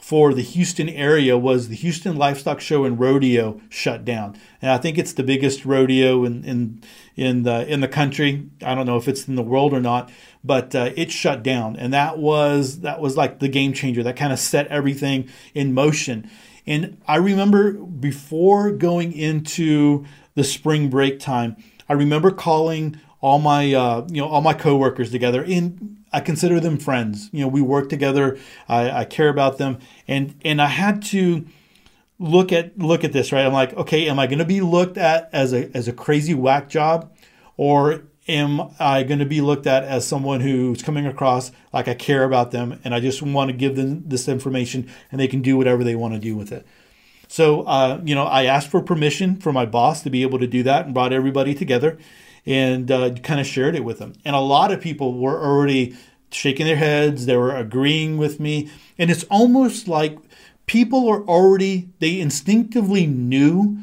for 0.00 0.34
the 0.34 0.42
Houston 0.42 0.88
area 0.88 1.38
was 1.38 1.68
the 1.68 1.76
Houston 1.76 2.16
Livestock 2.16 2.60
Show 2.60 2.84
and 2.84 2.98
Rodeo 2.98 3.60
shut 3.68 4.04
down. 4.04 4.36
And 4.60 4.70
I 4.70 4.78
think 4.78 4.98
it's 4.98 5.12
the 5.12 5.22
biggest 5.22 5.64
rodeo 5.64 6.24
in 6.24 6.44
in 6.44 6.82
in 7.16 7.42
the 7.44 7.66
in 7.72 7.80
the 7.80 7.88
country. 7.88 8.48
I 8.64 8.74
don't 8.74 8.86
know 8.86 8.96
if 8.96 9.08
it's 9.08 9.26
in 9.26 9.36
the 9.36 9.42
world 9.42 9.72
or 9.72 9.80
not, 9.80 10.10
but 10.44 10.74
uh, 10.74 10.90
it 10.96 11.10
shut 11.10 11.42
down, 11.42 11.76
and 11.76 11.92
that 11.92 12.18
was 12.18 12.80
that 12.80 13.00
was 13.00 13.16
like 13.16 13.38
the 13.38 13.48
game 13.48 13.72
changer. 13.72 14.02
That 14.02 14.16
kind 14.16 14.32
of 14.32 14.38
set 14.38 14.66
everything 14.68 15.28
in 15.54 15.74
motion. 15.74 16.30
And 16.66 17.00
I 17.08 17.16
remember 17.16 17.72
before 17.72 18.70
going 18.70 19.12
into 19.12 20.04
the 20.34 20.44
spring 20.44 20.90
break 20.90 21.18
time, 21.18 21.56
I 21.88 21.94
remember 21.94 22.30
calling 22.30 23.00
all 23.20 23.38
my 23.38 23.72
uh, 23.72 24.06
you 24.10 24.20
know 24.20 24.28
all 24.28 24.40
my 24.40 24.54
coworkers 24.54 25.10
together 25.10 25.44
and 25.44 26.02
I 26.12 26.20
consider 26.20 26.60
them 26.60 26.78
friends. 26.78 27.30
You 27.32 27.40
know, 27.40 27.48
we 27.48 27.62
work 27.62 27.88
together. 27.88 28.38
I, 28.68 28.90
I 28.90 29.04
care 29.04 29.28
about 29.28 29.58
them, 29.58 29.78
and 30.06 30.34
and 30.44 30.60
I 30.60 30.66
had 30.66 31.02
to 31.06 31.46
look 32.18 32.52
at 32.52 32.78
look 32.78 33.02
at 33.02 33.12
this 33.12 33.32
right. 33.32 33.46
I'm 33.46 33.52
like, 33.52 33.74
okay, 33.74 34.08
am 34.08 34.18
I 34.18 34.26
going 34.26 34.38
to 34.38 34.44
be 34.44 34.60
looked 34.60 34.98
at 34.98 35.30
as 35.32 35.52
a 35.52 35.74
as 35.74 35.88
a 35.88 35.92
crazy 35.92 36.34
whack 36.34 36.68
job, 36.68 37.10
or 37.56 38.02
am 38.28 38.70
I 38.78 39.02
going 39.02 39.18
to 39.18 39.26
be 39.26 39.40
looked 39.40 39.66
at 39.66 39.84
as 39.84 40.06
someone 40.06 40.40
who's 40.40 40.82
coming 40.82 41.06
across 41.06 41.50
like 41.72 41.88
I 41.88 41.94
care 41.94 42.24
about 42.24 42.50
them 42.50 42.78
and 42.84 42.94
I 42.94 43.00
just 43.00 43.22
want 43.22 43.50
to 43.50 43.56
give 43.56 43.76
them 43.76 44.04
this 44.06 44.28
information 44.28 44.88
and 45.10 45.20
they 45.20 45.28
can 45.28 45.42
do 45.42 45.56
whatever 45.56 45.82
they 45.82 45.96
want 45.96 46.14
to 46.14 46.20
do 46.20 46.36
with 46.36 46.52
it. 46.52 46.66
So, 47.28 47.62
uh, 47.62 48.00
you 48.04 48.14
know, 48.14 48.24
I 48.24 48.44
asked 48.44 48.68
for 48.68 48.82
permission 48.82 49.36
from 49.36 49.54
my 49.54 49.64
boss 49.64 50.02
to 50.02 50.10
be 50.10 50.22
able 50.22 50.38
to 50.38 50.46
do 50.46 50.62
that 50.64 50.84
and 50.84 50.94
brought 50.94 51.12
everybody 51.12 51.54
together 51.54 51.98
and 52.44 52.90
uh, 52.90 53.14
kind 53.14 53.40
of 53.40 53.46
shared 53.46 53.74
it 53.74 53.84
with 53.84 53.98
them. 53.98 54.12
And 54.24 54.36
a 54.36 54.40
lot 54.40 54.70
of 54.70 54.80
people 54.80 55.18
were 55.18 55.42
already 55.42 55.96
shaking 56.30 56.66
their 56.66 56.76
heads, 56.76 57.26
they 57.26 57.36
were 57.36 57.56
agreeing 57.56 58.18
with 58.18 58.38
me. 58.38 58.70
And 58.98 59.10
it's 59.10 59.24
almost 59.24 59.88
like 59.88 60.18
people 60.66 61.08
are 61.08 61.22
already, 61.24 61.88
they 61.98 62.20
instinctively 62.20 63.06
knew. 63.06 63.78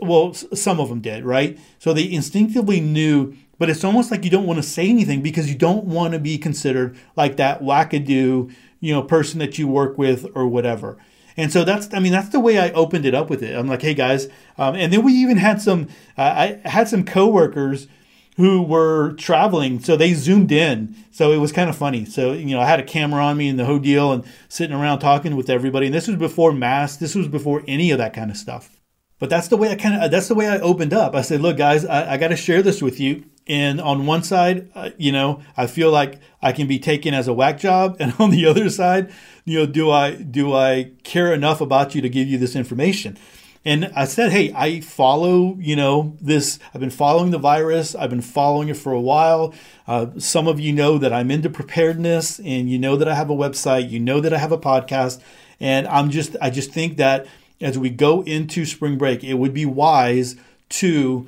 Well, 0.00 0.34
some 0.34 0.78
of 0.80 0.88
them 0.88 1.00
did, 1.00 1.24
right? 1.24 1.58
So 1.78 1.92
they 1.92 2.10
instinctively 2.10 2.80
knew, 2.80 3.36
but 3.58 3.70
it's 3.70 3.84
almost 3.84 4.10
like 4.10 4.24
you 4.24 4.30
don't 4.30 4.46
want 4.46 4.58
to 4.58 4.62
say 4.62 4.88
anything 4.88 5.22
because 5.22 5.48
you 5.48 5.56
don't 5.56 5.84
want 5.84 6.12
to 6.12 6.18
be 6.18 6.38
considered 6.38 6.96
like 7.16 7.36
that 7.36 7.62
wackadoo, 7.62 8.54
you 8.80 8.92
know, 8.94 9.02
person 9.02 9.38
that 9.38 9.58
you 9.58 9.68
work 9.68 9.96
with 9.98 10.26
or 10.34 10.46
whatever. 10.46 10.98
And 11.36 11.52
so 11.52 11.64
that's, 11.64 11.92
I 11.92 11.98
mean, 11.98 12.12
that's 12.12 12.28
the 12.28 12.40
way 12.40 12.58
I 12.58 12.70
opened 12.70 13.04
it 13.06 13.14
up 13.14 13.28
with 13.28 13.42
it. 13.42 13.56
I'm 13.56 13.66
like, 13.66 13.82
hey 13.82 13.94
guys, 13.94 14.28
um, 14.56 14.74
and 14.76 14.92
then 14.92 15.02
we 15.02 15.12
even 15.14 15.36
had 15.36 15.60
some, 15.60 15.88
uh, 16.16 16.58
I 16.64 16.68
had 16.68 16.88
some 16.88 17.04
coworkers 17.04 17.88
who 18.36 18.62
were 18.62 19.12
traveling, 19.12 19.78
so 19.80 19.96
they 19.96 20.12
zoomed 20.12 20.50
in. 20.50 20.96
So 21.10 21.32
it 21.32 21.38
was 21.38 21.52
kind 21.52 21.70
of 21.70 21.76
funny. 21.76 22.04
So 22.04 22.32
you 22.32 22.54
know, 22.54 22.60
I 22.60 22.66
had 22.66 22.80
a 22.80 22.84
camera 22.84 23.24
on 23.24 23.36
me 23.36 23.48
and 23.48 23.58
the 23.58 23.64
whole 23.64 23.78
deal, 23.78 24.12
and 24.12 24.24
sitting 24.48 24.76
around 24.76 24.98
talking 24.98 25.36
with 25.36 25.48
everybody. 25.48 25.86
And 25.86 25.94
this 25.94 26.08
was 26.08 26.16
before 26.16 26.52
masks. 26.52 26.98
This 26.98 27.14
was 27.14 27.28
before 27.28 27.62
any 27.68 27.90
of 27.90 27.98
that 27.98 28.12
kind 28.12 28.30
of 28.30 28.36
stuff. 28.36 28.80
But 29.20 29.30
that's 29.30 29.48
the 29.48 29.56
way 29.56 29.70
I 29.70 29.76
kind 29.76 30.02
of 30.02 30.10
that's 30.10 30.28
the 30.28 30.34
way 30.34 30.48
I 30.48 30.58
opened 30.58 30.92
up. 30.92 31.14
I 31.14 31.22
said, 31.22 31.40
look, 31.40 31.56
guys, 31.56 31.84
I, 31.84 32.14
I 32.14 32.16
got 32.16 32.28
to 32.28 32.36
share 32.36 32.62
this 32.62 32.82
with 32.82 32.98
you. 32.98 33.24
And 33.46 33.80
on 33.80 34.06
one 34.06 34.22
side, 34.22 34.70
uh, 34.74 34.90
you 34.96 35.12
know, 35.12 35.42
I 35.56 35.66
feel 35.66 35.90
like 35.90 36.18
I 36.40 36.52
can 36.52 36.66
be 36.66 36.78
taken 36.78 37.12
as 37.12 37.28
a 37.28 37.34
whack 37.34 37.58
job, 37.58 37.96
and 38.00 38.14
on 38.18 38.30
the 38.30 38.46
other 38.46 38.70
side, 38.70 39.12
you 39.44 39.58
know, 39.58 39.66
do 39.66 39.90
I 39.90 40.14
do 40.14 40.54
I 40.54 40.92
care 41.02 41.32
enough 41.32 41.60
about 41.60 41.94
you 41.94 42.00
to 42.00 42.08
give 42.08 42.28
you 42.28 42.38
this 42.38 42.56
information? 42.56 43.18
And 43.66 43.90
I 43.96 44.04
said, 44.04 44.30
hey, 44.30 44.52
I 44.54 44.80
follow, 44.80 45.56
you 45.58 45.74
know, 45.74 46.18
this. 46.20 46.58
I've 46.74 46.82
been 46.82 46.90
following 46.90 47.30
the 47.30 47.38
virus. 47.38 47.94
I've 47.94 48.10
been 48.10 48.20
following 48.20 48.68
it 48.68 48.76
for 48.76 48.92
a 48.92 49.00
while. 49.00 49.54
Uh, 49.86 50.08
some 50.18 50.46
of 50.46 50.60
you 50.60 50.70
know 50.72 50.98
that 50.98 51.14
I'm 51.14 51.30
into 51.30 51.48
preparedness, 51.48 52.38
and 52.40 52.68
you 52.68 52.78
know 52.78 52.96
that 52.96 53.08
I 53.08 53.14
have 53.14 53.30
a 53.30 53.34
website. 53.34 53.90
You 53.90 54.00
know 54.00 54.20
that 54.20 54.34
I 54.34 54.38
have 54.38 54.52
a 54.52 54.58
podcast, 54.58 55.22
and 55.60 55.86
I'm 55.88 56.10
just, 56.10 56.36
I 56.42 56.50
just 56.50 56.72
think 56.72 56.98
that 56.98 57.26
as 57.60 57.78
we 57.78 57.88
go 57.88 58.22
into 58.22 58.66
spring 58.66 58.98
break, 58.98 59.24
it 59.24 59.34
would 59.34 59.54
be 59.54 59.64
wise 59.64 60.36
to 60.68 61.26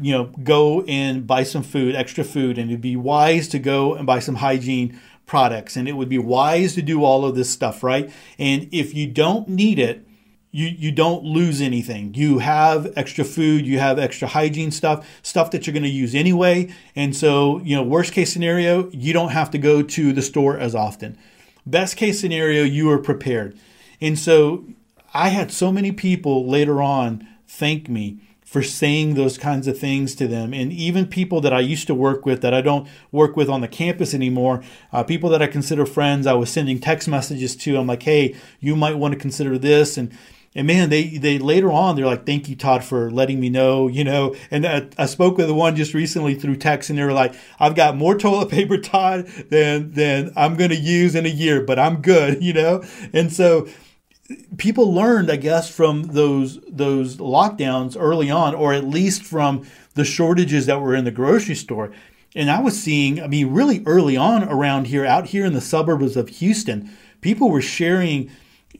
you 0.00 0.12
know, 0.12 0.24
go 0.42 0.82
and 0.82 1.26
buy 1.26 1.42
some 1.42 1.62
food, 1.62 1.94
extra 1.94 2.24
food, 2.24 2.58
and 2.58 2.70
it'd 2.70 2.80
be 2.80 2.96
wise 2.96 3.48
to 3.48 3.58
go 3.58 3.94
and 3.94 4.06
buy 4.06 4.18
some 4.18 4.36
hygiene 4.36 4.98
products. 5.26 5.76
And 5.76 5.88
it 5.88 5.92
would 5.92 6.08
be 6.08 6.18
wise 6.18 6.74
to 6.74 6.82
do 6.82 7.04
all 7.04 7.24
of 7.24 7.34
this 7.34 7.50
stuff, 7.50 7.82
right? 7.82 8.10
And 8.38 8.68
if 8.72 8.94
you 8.94 9.06
don't 9.06 9.48
need 9.48 9.78
it, 9.78 10.06
you, 10.52 10.66
you 10.66 10.90
don't 10.90 11.22
lose 11.22 11.60
anything. 11.60 12.14
You 12.14 12.40
have 12.40 12.92
extra 12.96 13.24
food, 13.24 13.66
you 13.66 13.78
have 13.78 13.98
extra 13.98 14.26
hygiene 14.26 14.72
stuff, 14.72 15.08
stuff 15.22 15.52
that 15.52 15.66
you're 15.66 15.72
going 15.72 15.84
to 15.84 15.88
use 15.88 16.14
anyway. 16.14 16.72
And 16.96 17.14
so, 17.16 17.60
you 17.60 17.76
know, 17.76 17.82
worst 17.84 18.12
case 18.12 18.32
scenario, 18.32 18.90
you 18.90 19.12
don't 19.12 19.30
have 19.30 19.50
to 19.52 19.58
go 19.58 19.82
to 19.82 20.12
the 20.12 20.22
store 20.22 20.58
as 20.58 20.74
often. 20.74 21.16
Best 21.64 21.96
case 21.96 22.20
scenario, 22.20 22.64
you 22.64 22.90
are 22.90 22.98
prepared. 22.98 23.56
And 24.00 24.18
so 24.18 24.64
I 25.14 25.28
had 25.28 25.52
so 25.52 25.70
many 25.70 25.92
people 25.92 26.48
later 26.48 26.82
on 26.82 27.26
thank 27.46 27.88
me 27.88 28.18
for 28.50 28.64
saying 28.64 29.14
those 29.14 29.38
kinds 29.38 29.68
of 29.68 29.78
things 29.78 30.12
to 30.16 30.26
them. 30.26 30.52
And 30.52 30.72
even 30.72 31.06
people 31.06 31.40
that 31.40 31.52
I 31.52 31.60
used 31.60 31.86
to 31.86 31.94
work 31.94 32.26
with 32.26 32.42
that 32.42 32.52
I 32.52 32.60
don't 32.60 32.88
work 33.12 33.36
with 33.36 33.48
on 33.48 33.60
the 33.60 33.68
campus 33.68 34.12
anymore, 34.12 34.60
uh, 34.92 35.04
people 35.04 35.30
that 35.30 35.40
I 35.40 35.46
consider 35.46 35.86
friends, 35.86 36.26
I 36.26 36.32
was 36.32 36.50
sending 36.50 36.80
text 36.80 37.06
messages 37.06 37.54
to. 37.54 37.76
I'm 37.76 37.86
like, 37.86 38.02
hey, 38.02 38.34
you 38.58 38.74
might 38.74 38.96
want 38.96 39.14
to 39.14 39.20
consider 39.20 39.56
this. 39.56 39.96
And 39.96 40.12
and 40.56 40.66
man, 40.66 40.90
they 40.90 41.16
they 41.16 41.38
later 41.38 41.70
on 41.70 41.94
they're 41.94 42.06
like, 42.06 42.26
"Thank 42.26 42.48
you, 42.48 42.56
Todd, 42.56 42.82
for 42.82 43.08
letting 43.08 43.38
me 43.38 43.50
know." 43.50 43.86
You 43.86 44.02
know, 44.02 44.34
and 44.50 44.66
I, 44.66 44.88
I 44.98 45.06
spoke 45.06 45.36
with 45.36 45.46
the 45.46 45.54
one 45.54 45.76
just 45.76 45.94
recently 45.94 46.34
through 46.34 46.56
text, 46.56 46.90
and 46.90 46.98
they 46.98 47.04
were 47.04 47.12
like, 47.12 47.36
"I've 47.60 47.76
got 47.76 47.96
more 47.96 48.18
toilet 48.18 48.50
paper, 48.50 48.76
Todd, 48.76 49.28
than 49.50 49.92
than 49.92 50.32
I'm 50.34 50.56
going 50.56 50.70
to 50.70 50.76
use 50.76 51.14
in 51.14 51.24
a 51.24 51.28
year, 51.28 51.64
but 51.64 51.78
I'm 51.78 52.02
good." 52.02 52.42
You 52.50 52.54
know, 52.54 52.82
and 53.12 53.32
so 53.32 53.68
people 54.56 54.92
learned, 54.92 55.30
I 55.30 55.36
guess, 55.36 55.70
from 55.70 56.04
those 56.04 56.60
those 56.68 57.16
lockdowns 57.16 57.96
early 57.98 58.30
on, 58.30 58.54
or 58.54 58.72
at 58.72 58.84
least 58.84 59.22
from 59.24 59.66
the 59.94 60.04
shortages 60.04 60.66
that 60.66 60.80
were 60.80 60.94
in 60.94 61.04
the 61.04 61.10
grocery 61.10 61.54
store. 61.54 61.92
And 62.34 62.50
I 62.50 62.60
was 62.60 62.80
seeing, 62.80 63.20
I 63.20 63.26
mean, 63.26 63.52
really 63.52 63.82
early 63.86 64.16
on 64.16 64.44
around 64.44 64.86
here, 64.86 65.04
out 65.04 65.26
here 65.26 65.44
in 65.44 65.52
the 65.52 65.60
suburbs 65.60 66.16
of 66.16 66.28
Houston, 66.28 66.96
people 67.20 67.50
were 67.50 67.60
sharing, 67.60 68.30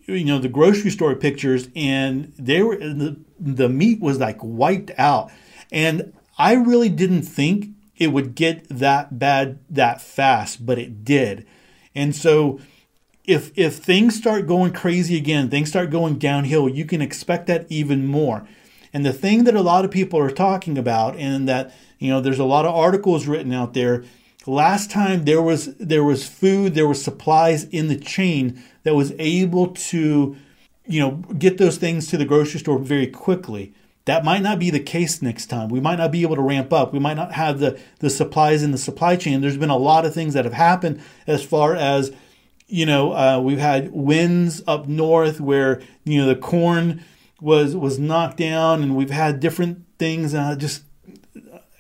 you 0.07 0.25
know, 0.25 0.39
the 0.39 0.49
grocery 0.49 0.91
store 0.91 1.15
pictures, 1.17 1.69
and 1.75 2.33
they 2.39 2.63
were 2.63 2.77
the 2.77 3.19
the 3.39 3.69
meat 3.69 4.01
was 4.01 4.19
like 4.19 4.39
wiped 4.43 4.93
out, 4.99 5.31
and 5.73 6.13
I 6.39 6.55
really 6.55 6.89
didn't 6.89 7.23
think 7.23 7.71
it 7.97 8.09
would 8.09 8.35
get 8.35 8.69
that 8.69 9.19
bad 9.19 9.59
that 9.69 10.01
fast, 10.01 10.65
but 10.65 10.79
it 10.79 11.05
did, 11.05 11.47
and 11.95 12.15
so 12.15 12.61
if 13.25 13.57
if 13.57 13.77
things 13.77 14.17
start 14.17 14.47
going 14.47 14.73
crazy 14.73 15.17
again, 15.17 15.51
things 15.51 15.69
start 15.69 15.91
going 15.91 16.19
downhill, 16.19 16.69
you 16.69 16.85
can 16.85 17.03
expect 17.03 17.47
that 17.47 17.67
even 17.69 18.07
more. 18.07 18.47
And 18.93 19.07
the 19.07 19.13
thing 19.13 19.45
that 19.45 19.55
a 19.55 19.61
lot 19.61 19.85
of 19.85 19.91
people 19.91 20.19
are 20.19 20.31
talking 20.31 20.77
about, 20.77 21.17
and 21.17 21.49
that 21.49 21.73
you 21.99 22.11
know, 22.11 22.21
there's 22.21 22.39
a 22.39 22.45
lot 22.45 22.65
of 22.65 22.75
articles 22.75 23.27
written 23.27 23.53
out 23.53 23.75
there. 23.75 24.05
Last 24.47 24.91
time 24.91 25.27
there 25.27 25.43
was 25.43 25.77
there 25.77 26.03
was 26.03 26.27
food, 26.27 26.75
there 26.75 26.89
was 26.89 27.03
supplies 27.03 27.65
in 27.65 27.89
the 27.89 27.97
chain 27.97 28.63
that 28.83 28.95
was 28.95 29.13
able 29.19 29.69
to, 29.69 30.37
you 30.87 31.01
know, 31.01 31.11
get 31.39 31.59
those 31.59 31.77
things 31.77 32.07
to 32.09 32.17
the 32.17 32.25
grocery 32.25 32.61
store 32.61 32.79
very 32.79 33.07
quickly. 33.07 33.75
That 34.07 34.25
might 34.25 34.43
not 34.43 34.59
be 34.59 34.71
the 34.71 34.81
case 34.81 35.21
next 35.21 35.47
time. 35.47 35.69
We 35.69 35.79
might 35.79 35.99
not 35.99 36.11
be 36.11 36.23
able 36.23 36.37
to 36.37 36.43
ramp 36.43 36.73
up. 36.73 36.93
We 36.93 36.99
might 36.99 37.19
not 37.19 37.33
have 37.33 37.61
the 37.61 37.79
the 37.99 38.09
supplies 38.09 38.63
in 38.63 38.73
the 38.73 38.79
supply 38.79 39.17
chain. 39.17 39.43
There's 39.43 39.59
been 39.59 39.71
a 39.71 39.77
lot 39.77 40.07
of 40.07 40.15
things 40.15 40.33
that 40.33 40.47
have 40.47 40.55
happened 40.55 41.03
as 41.27 41.45
far 41.45 41.77
as 41.77 42.11
you 42.71 42.87
know, 42.87 43.13
uh, 43.13 43.41
we've 43.41 43.59
had 43.59 43.93
winds 43.93 44.63
up 44.67 44.87
north 44.87 45.41
where 45.41 45.83
you 46.05 46.21
know 46.21 46.27
the 46.27 46.37
corn 46.37 47.05
was 47.41 47.77
was 47.77 47.99
knocked 47.99 48.37
down, 48.37 48.83
and 48.83 48.97
we've 48.97 49.11
had 49.11 49.41
different 49.41 49.85
things. 49.99 50.35
Uh, 50.35 50.55
just 50.57 50.85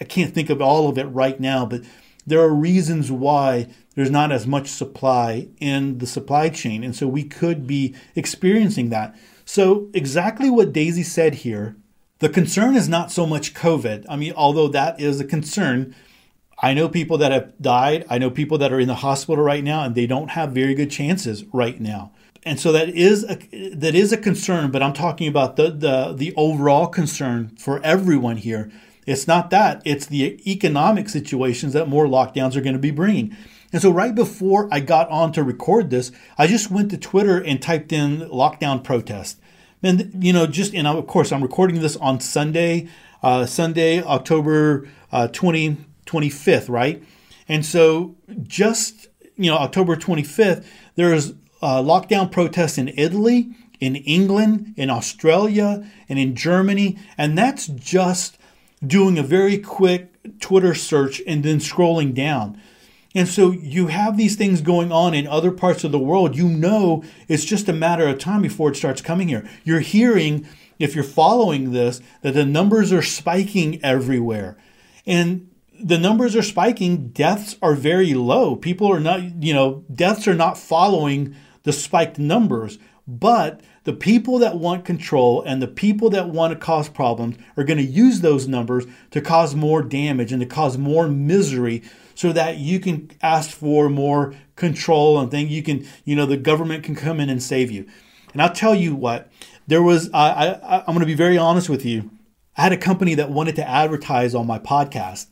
I 0.01 0.05
can't 0.05 0.35
think 0.35 0.51
of 0.51 0.61
all 0.61 0.89
of 0.89 0.99
it 0.99 1.05
right 1.05 1.39
now, 1.39 1.65
but 1.65 1.83
there 2.27 2.41
are 2.41 2.53
reasons 2.53 3.11
why 3.11 3.69
there's 3.95 4.11
not 4.11 4.33
as 4.33 4.47
much 4.47 4.69
supply 4.69 5.49
in 5.61 5.99
the 5.99 6.07
supply 6.07 6.49
chain, 6.49 6.83
and 6.83 6.95
so 6.95 7.07
we 7.07 7.25
could 7.25 7.67
be 7.67 7.95
experiencing 8.15 8.91
that. 8.91 9.17
So 9.45 9.89
exactly 9.95 10.51
what 10.51 10.73
Daisy 10.73 11.03
said 11.03 11.37
here. 11.37 11.77
The 12.21 12.29
concern 12.29 12.77
is 12.77 12.89
not 12.89 13.11
so 13.11 13.27
much 13.27 13.55
COVID. 13.55 14.05
I 14.09 14.17
mean, 14.17 14.35
although 14.37 14.69
that 14.69 15.01
is 15.01 15.21
a 15.21 15.25
concern, 15.25 15.95
I 16.63 16.75
know 16.75 16.89
people 16.89 17.19
that 17.19 17.33
have 17.33 17.53
died. 17.61 18.05
I 18.11 18.19
know 18.19 18.31
people 18.31 18.59
that 18.59 18.73
are 18.73 18.81
in 18.81 18.89
the 18.89 18.97
hospital 18.97 19.43
right 19.43 19.65
now 19.65 19.83
and 19.83 19.95
they 19.95 20.07
don't 20.07 20.31
have 20.33 20.53
very 20.53 20.75
good 20.75 20.91
chances 20.91 21.45
right 21.53 21.81
now. 21.81 22.13
And 22.43 22.59
so 22.59 22.73
that 22.73 22.89
is 22.91 23.25
a, 23.25 23.37
that 23.75 23.95
is 23.95 24.13
a 24.13 24.17
concern, 24.17 24.71
but 24.71 24.83
I'm 24.83 24.93
talking 24.93 25.29
about 25.29 25.57
the, 25.57 25.71
the 25.71 26.15
the 26.17 26.35
overall 26.37 26.87
concern 26.87 27.55
for 27.59 27.83
everyone 27.83 28.39
here. 28.39 28.71
It's 29.07 29.27
not 29.27 29.51
that, 29.51 29.83
it's 29.85 30.07
the 30.07 30.41
economic 30.51 31.09
situations 31.09 31.73
that 31.73 31.89
more 31.89 32.07
lockdowns 32.07 32.57
are 32.57 32.61
going 32.61 32.75
to 32.75 32.79
be 32.79 32.91
bringing. 32.91 33.37
And 33.73 33.83
so 33.83 33.91
right 33.91 34.15
before 34.15 34.69
I 34.73 34.81
got 34.81 35.09
on 35.11 35.33
to 35.33 35.43
record 35.43 35.91
this, 35.91 36.13
I 36.39 36.47
just 36.47 36.71
went 36.71 36.91
to 36.91 36.99
Twitter 36.99 37.43
and 37.43 37.61
typed 37.61 37.93
in 37.93 38.21
lockdown 38.21 38.83
protest. 38.83 39.39
And 39.83 40.23
you 40.23 40.33
know, 40.33 40.47
just 40.47 40.75
and 40.75 40.87
of 40.87 41.07
course 41.07 41.33
I'm 41.33 41.43
recording 41.43 41.81
this 41.81 41.97
on 41.97 42.21
Sunday, 42.21 42.89
uh, 43.23 43.47
Sunday, 43.47 44.03
October 44.03 44.89
uh, 45.13 45.29
20 45.29 45.77
25th, 46.11 46.69
right? 46.69 47.03
And 47.49 47.65
so 47.65 48.17
just, 48.43 49.09
you 49.37 49.51
know, 49.51 49.57
October 49.57 49.97
25th, 49.97 50.65
there's 50.95 51.33
uh, 51.63 51.83
lockdown 51.83 52.31
protests 52.31 52.79
in 52.79 52.89
Italy, 52.97 53.51
in 53.81 53.97
England, 53.97 54.75
in 54.77 54.91
Australia, 54.91 55.87
and 56.09 56.19
in 56.19 56.35
Germany. 56.35 56.99
And 57.17 57.37
that's 57.37 57.67
just 57.67 58.39
doing 58.87 59.19
a 59.19 59.23
very 59.23 59.59
quick 59.59 60.11
Twitter 60.41 60.75
search 60.75 61.23
and 61.27 61.43
then 61.43 61.59
scrolling 61.59 62.15
down. 62.15 62.61
And 63.15 63.27
so 63.27 63.51
you 63.51 63.89
have 63.89 64.17
these 64.17 64.37
things 64.37 64.61
going 64.61 64.93
on 64.93 65.15
in 65.15 65.27
other 65.27 65.51
parts 65.51 65.83
of 65.83 65.91
the 65.91 65.99
world. 65.99 66.37
You 66.37 66.49
know 66.49 67.03
it's 67.29 67.45
just 67.45 67.69
a 67.69 67.73
matter 67.73 68.07
of 68.07 68.19
time 68.19 68.43
before 68.43 68.71
it 68.71 68.77
starts 68.77 69.03
coming 69.03 69.29
here. 69.29 69.49
You're 69.65 69.81
hearing, 69.81 70.47
if 70.79 70.95
you're 70.95 71.03
following 71.03 71.73
this, 71.73 72.01
that 72.23 72.35
the 72.35 72.45
numbers 72.45 72.93
are 72.93 73.03
spiking 73.03 73.85
everywhere. 73.85 74.57
And 75.07 75.50
the 75.83 75.99
numbers 75.99 76.37
are 76.37 76.43
spiking. 76.43 77.09
Deaths 77.09 77.57
are 77.63 77.75
very 77.75 78.15
low. 78.15 78.57
People 78.57 78.93
are 78.93 79.01
not, 79.01 79.43
you 79.43 79.55
know, 79.55 79.85
deaths 79.93 80.29
are 80.29 80.35
not 80.35 80.59
following 80.59 81.35
the 81.63 81.73
spiked 81.73 82.19
numbers. 82.19 82.79
But 83.07 83.61
the 83.85 83.93
people 83.93 84.39
that 84.39 84.59
want 84.59 84.85
control 84.85 85.43
and 85.43 85.61
the 85.61 85.67
people 85.67 86.11
that 86.11 86.29
want 86.29 86.53
to 86.53 86.59
cause 86.59 86.89
problems 86.89 87.37
are 87.57 87.65
going 87.65 87.79
to 87.79 87.85
use 87.85 88.21
those 88.21 88.47
numbers 88.47 88.87
to 89.11 89.21
cause 89.21 89.55
more 89.55 89.83
damage 89.83 90.33
and 90.33 90.41
to 90.41 90.47
cause 90.47 90.79
more 90.79 91.09
misery 91.09 91.83
so 92.15 92.33
that 92.33 92.59
you 92.59 92.79
can 92.79 93.11
ask 93.23 93.51
for 93.51 93.89
more 93.89 94.35
control 94.55 95.19
and 95.19 95.31
think 95.31 95.51
you 95.51 95.63
can, 95.63 95.87
you 96.05 96.15
know, 96.15 96.27
the 96.27 96.37
government 96.37 96.85
can 96.85 96.95
come 96.95 97.19
in 97.19 97.31
and 97.31 97.43
save 97.43 97.71
you. 97.71 97.87
And 98.33 98.43
I'll 98.43 98.53
tell 98.53 98.75
you 98.75 98.95
what, 98.95 99.29
there 99.67 99.83
was, 99.83 100.11
I, 100.13 100.53
I, 100.53 100.79
I'm 100.81 100.87
going 100.87 101.01
to 101.01 101.07
be 101.07 101.15
very 101.15 101.39
honest 101.39 101.69
with 101.69 101.85
you. 101.85 102.11
I 102.57 102.63
had 102.63 102.73
a 102.73 102.77
company 102.77 103.15
that 103.15 103.31
wanted 103.31 103.57
to 103.57 103.69
advertise 103.69 104.35
on 104.35 104.47
my 104.47 104.59
podcast 104.59 105.27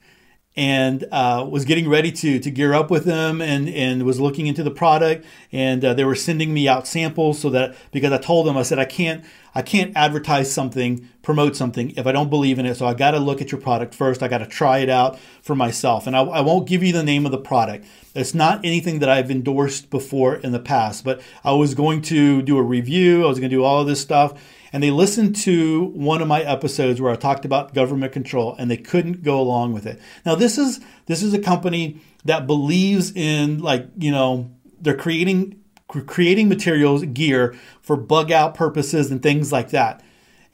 and 0.59 1.05
uh, 1.13 1.47
was 1.49 1.65
getting 1.65 1.89
ready 1.89 2.11
to 2.11 2.41
to 2.41 2.51
gear 2.51 2.75
up 2.75 2.91
with 2.91 3.05
them 3.05 3.41
and 3.41 3.69
and 3.69 4.03
was 4.03 4.19
looking 4.19 4.49
into 4.49 4.65
the 4.65 4.73
product. 4.73 5.25
And 5.53 5.85
uh, 5.85 5.95
they 5.95 6.03
were 6.03 6.17
sending 6.17 6.53
me 6.53 6.67
out 6.67 6.89
samples 6.89 7.39
so 7.39 7.49
that 7.51 7.77
because 7.93 8.11
I 8.11 8.19
told 8.19 8.45
them 8.45 8.57
I 8.57 8.63
said 8.63 8.81
I 8.81 8.85
can't 8.85 9.25
I 9.55 9.63
can't 9.63 9.97
advertise 9.97 10.53
something 10.53 11.09
promote 11.23 11.55
something 11.55 11.93
if 11.97 12.09
I 12.09 12.13
don't 12.13 12.29
believe 12.29 12.59
in 12.59 12.67
it. 12.67 12.75
So 12.75 12.87
I 12.87 12.95
got 12.95 13.13
to 13.13 13.21
look 13.21 13.41
at 13.41 13.53
your 13.53 13.61
product 13.61 13.95
first. 13.95 14.21
I 14.21 14.29
got 14.29 14.39
to 14.39 14.47
try 14.47 14.79
it 14.79 14.89
out 14.89 15.19
for 15.43 15.55
myself. 15.55 16.07
And 16.07 16.17
I, 16.17 16.23
I 16.23 16.41
won't 16.41 16.67
give 16.67 16.83
you 16.83 16.93
the 16.93 17.05
name 17.05 17.25
of 17.25 17.31
the 17.33 17.39
product. 17.39 17.87
It's 18.15 18.35
not 18.35 18.65
anything 18.65 18.99
that 18.99 19.09
I've 19.09 19.31
endorsed 19.31 19.91
before 19.91 20.35
in 20.37 20.51
the 20.51 20.59
past 20.59 21.05
but 21.05 21.21
I 21.45 21.53
was 21.53 21.75
going 21.75 22.03
to 22.03 22.43
do 22.43 22.59
a 22.59 22.63
review. 22.63 23.25
I 23.25 23.29
was 23.29 23.39
going 23.39 23.51
to 23.51 23.57
do 23.57 23.63
all 23.63 23.81
of 23.81 23.87
this 23.87 24.01
stuff 24.01 24.35
and 24.73 24.83
they 24.83 24.91
listened 24.91 25.37
to 25.37 25.87
one 25.87 26.21
of 26.21 26.29
my 26.29 26.43
episodes 26.43 27.01
where 27.01 27.13
I 27.13 27.17
talked 27.17 27.45
about 27.45 27.75
government 27.75 28.13
control 28.13 28.55
and 28.59 28.71
they 28.71 28.77
couldn't 28.77 29.23
go 29.23 29.41
along 29.41 29.73
with 29.73 29.87
it. 29.87 30.01
Now 30.27 30.35
this 30.35 30.59
is 30.59 30.81
this 31.07 31.23
is 31.23 31.35
a 31.35 31.39
company 31.39 32.01
that 32.25 32.47
believes 32.47 33.13
in 33.15 33.59
like, 33.59 33.87
you 33.97 34.11
know, 34.11 34.51
they're 34.81 34.97
creating 34.97 35.63
creating 35.89 36.49
materials, 36.49 37.03
gear 37.05 37.57
for 37.81 37.97
bug 37.97 38.31
out 38.31 38.55
purposes 38.55 39.11
and 39.11 39.23
things 39.23 39.51
like 39.51 39.71
that. 39.71 40.03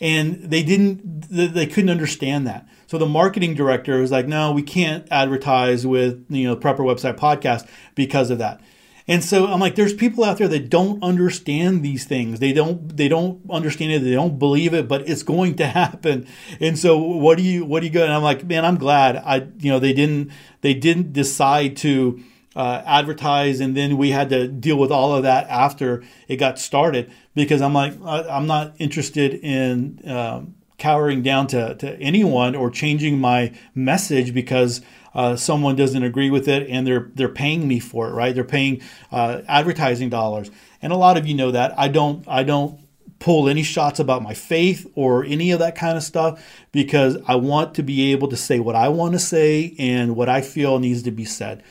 And 0.01 0.43
they 0.43 0.63
didn't 0.63 1.23
they 1.31 1.67
couldn't 1.67 1.91
understand 1.91 2.47
that. 2.47 2.69
So 2.87 2.99
the 2.99 3.07
marketing 3.07 3.55
director 3.55 4.01
was 4.01 4.13
like, 4.13 4.27
"No, 4.27 4.53
we 4.53 4.63
can't 4.63 5.07
advertise 5.11 5.87
with, 5.87 6.25
you 6.29 6.47
know, 6.47 6.57
Prepper 6.57 6.79
website 6.79 7.17
podcast 7.17 7.67
because 7.95 8.31
of 8.31 8.39
that." 8.39 8.61
And 9.07 9.23
so 9.23 9.47
I'm 9.47 9.61
like, 9.61 9.75
there's 9.75 9.93
people 9.93 10.25
out 10.25 10.39
there 10.39 10.49
that 10.49 10.71
don't 10.71 11.03
understand 11.03 11.83
these 11.83 12.05
things. 12.05 12.41
They 12.41 12.55
don't 12.55 12.97
they 12.97 13.09
don't 13.09 13.41
understand 13.51 13.93
it. 13.93 13.99
They 13.99 14.13
don't 14.13 14.39
believe 14.39 14.73
it, 14.73 14.89
but 14.89 15.09
it's 15.09 15.23
going 15.23 15.57
to 15.57 15.67
happen. 15.67 16.27
And 16.59 16.79
so 16.79 16.99
what 16.99 17.37
do 17.37 17.45
you 17.45 17.65
what 17.67 17.81
do 17.81 17.87
you 17.87 17.93
go? 17.93 18.03
And 18.03 18.13
I'm 18.13 18.23
like, 18.23 18.45
man, 18.45 18.65
I'm 18.65 18.79
glad 18.79 19.17
I 19.17 19.47
you 19.59 19.71
know 19.71 19.79
they 19.79 19.93
didn't 19.93 20.31
they 20.63 20.73
didn't 20.73 21.13
decide 21.13 21.77
to 21.79 22.23
uh, 22.57 22.83
advertise, 22.87 23.61
and 23.61 23.77
then 23.77 23.97
we 23.97 24.11
had 24.11 24.31
to 24.31 24.47
deal 24.49 24.77
with 24.77 24.93
all 24.93 25.15
of 25.15 25.25
that 25.25 25.49
after 25.49 26.03
it 26.29 26.37
got 26.37 26.59
started 26.59 27.13
because 27.35 27.61
I'm 27.61 27.75
like 27.75 27.93
I'm 28.03 28.47
not 28.47 28.75
interested 28.79 29.35
in. 29.35 30.01
Um, 30.09 30.55
cowering 30.77 31.23
down 31.23 31.47
to, 31.47 31.75
to 31.77 31.99
anyone 32.01 32.55
or 32.55 32.69
changing 32.69 33.19
my 33.19 33.51
message 33.75 34.35
because 34.35 34.83
uh, 35.15 35.37
someone 35.37 35.77
doesn't 35.77 36.03
agree 36.03 36.31
with 36.31 36.49
it 36.49 36.69
and 36.69 36.87
they're 36.87 37.11
they're 37.15 37.29
paying 37.29 37.67
me 37.69 37.79
for 37.79 38.09
it, 38.09 38.13
right? 38.13 38.35
They're 38.35 38.45
paying 38.45 38.83
uh, 39.13 39.43
advertising 39.49 40.11
dollars, 40.11 40.51
and 40.83 40.93
a 40.93 40.97
lot 40.97 41.17
of 41.17 41.27
you 41.27 41.35
know 41.35 41.51
that. 41.51 41.79
I 41.79 41.89
don't 41.89 42.27
I 42.29 42.43
don't 42.43 42.81
pull 43.19 43.49
any 43.49 43.63
shots 43.63 43.99
about 43.99 44.23
my 44.23 44.35
faith 44.35 44.87
or 44.95 45.25
any 45.25 45.51
of 45.51 45.59
that 45.59 45.77
kind 45.77 45.97
of 45.97 46.03
stuff 46.03 46.45
because 46.73 47.17
I 47.27 47.37
want 47.37 47.75
to 47.77 47.83
be 47.83 48.13
able 48.13 48.29
to 48.29 48.37
say 48.37 48.61
what 48.61 48.75
I 48.75 48.89
want 48.89 49.15
to 49.15 49.19
say 49.19 49.75
and 49.79 50.15
what 50.15 50.29
I 50.29 50.43
feel 50.43 50.79
needs 50.79 51.03
to 51.05 51.11
be 51.11 51.25
said. 51.25 51.63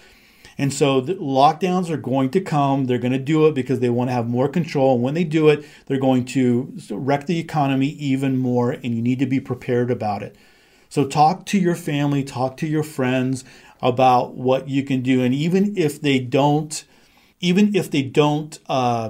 And 0.58 0.74
so 0.74 1.02
the 1.02 1.16
lockdowns 1.16 1.90
are 1.90 1.98
going 1.98 2.30
to 2.32 2.42
come. 2.42 2.86
They're 2.86 2.98
going 2.98 3.14
to 3.14 3.20
do 3.20 3.48
it 3.48 3.56
because 3.56 3.80
they 3.80 3.90
want 3.90 4.10
to 4.10 4.14
have 4.14 4.28
more 4.28 4.48
control. 4.48 4.96
And 4.96 5.04
when 5.04 5.14
they 5.14 5.24
do 5.24 5.50
it, 5.50 5.66
they're 5.86 6.00
going 6.00 6.26
to 6.26 6.74
wreck 6.92 7.26
the 7.26 7.40
economy 7.40 7.88
even 7.90 8.38
more. 8.38 8.72
And 8.72 8.96
you 8.96 9.02
need 9.02 9.20
to 9.20 9.26
be 9.26 9.40
prepared 9.40 9.90
about 9.90 10.22
it. 10.22 10.36
So 10.94 11.08
talk 11.08 11.48
to 11.48 11.58
your 11.58 11.74
family, 11.74 12.24
talk 12.24 12.56
to 12.58 12.68
your 12.68 12.84
friends 12.84 13.44
about 13.82 14.36
what 14.36 14.70
you 14.70 14.84
can 14.84 15.02
do. 15.02 15.24
And 15.24 15.34
even 15.34 15.76
if 15.76 16.00
they 16.00 16.20
don't, 16.20 16.86
even 17.40 17.76
if 17.76 17.90
they 17.90 18.04
don't 18.04 18.60
uh, 18.70 19.10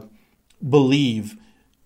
believe, 0.66 1.36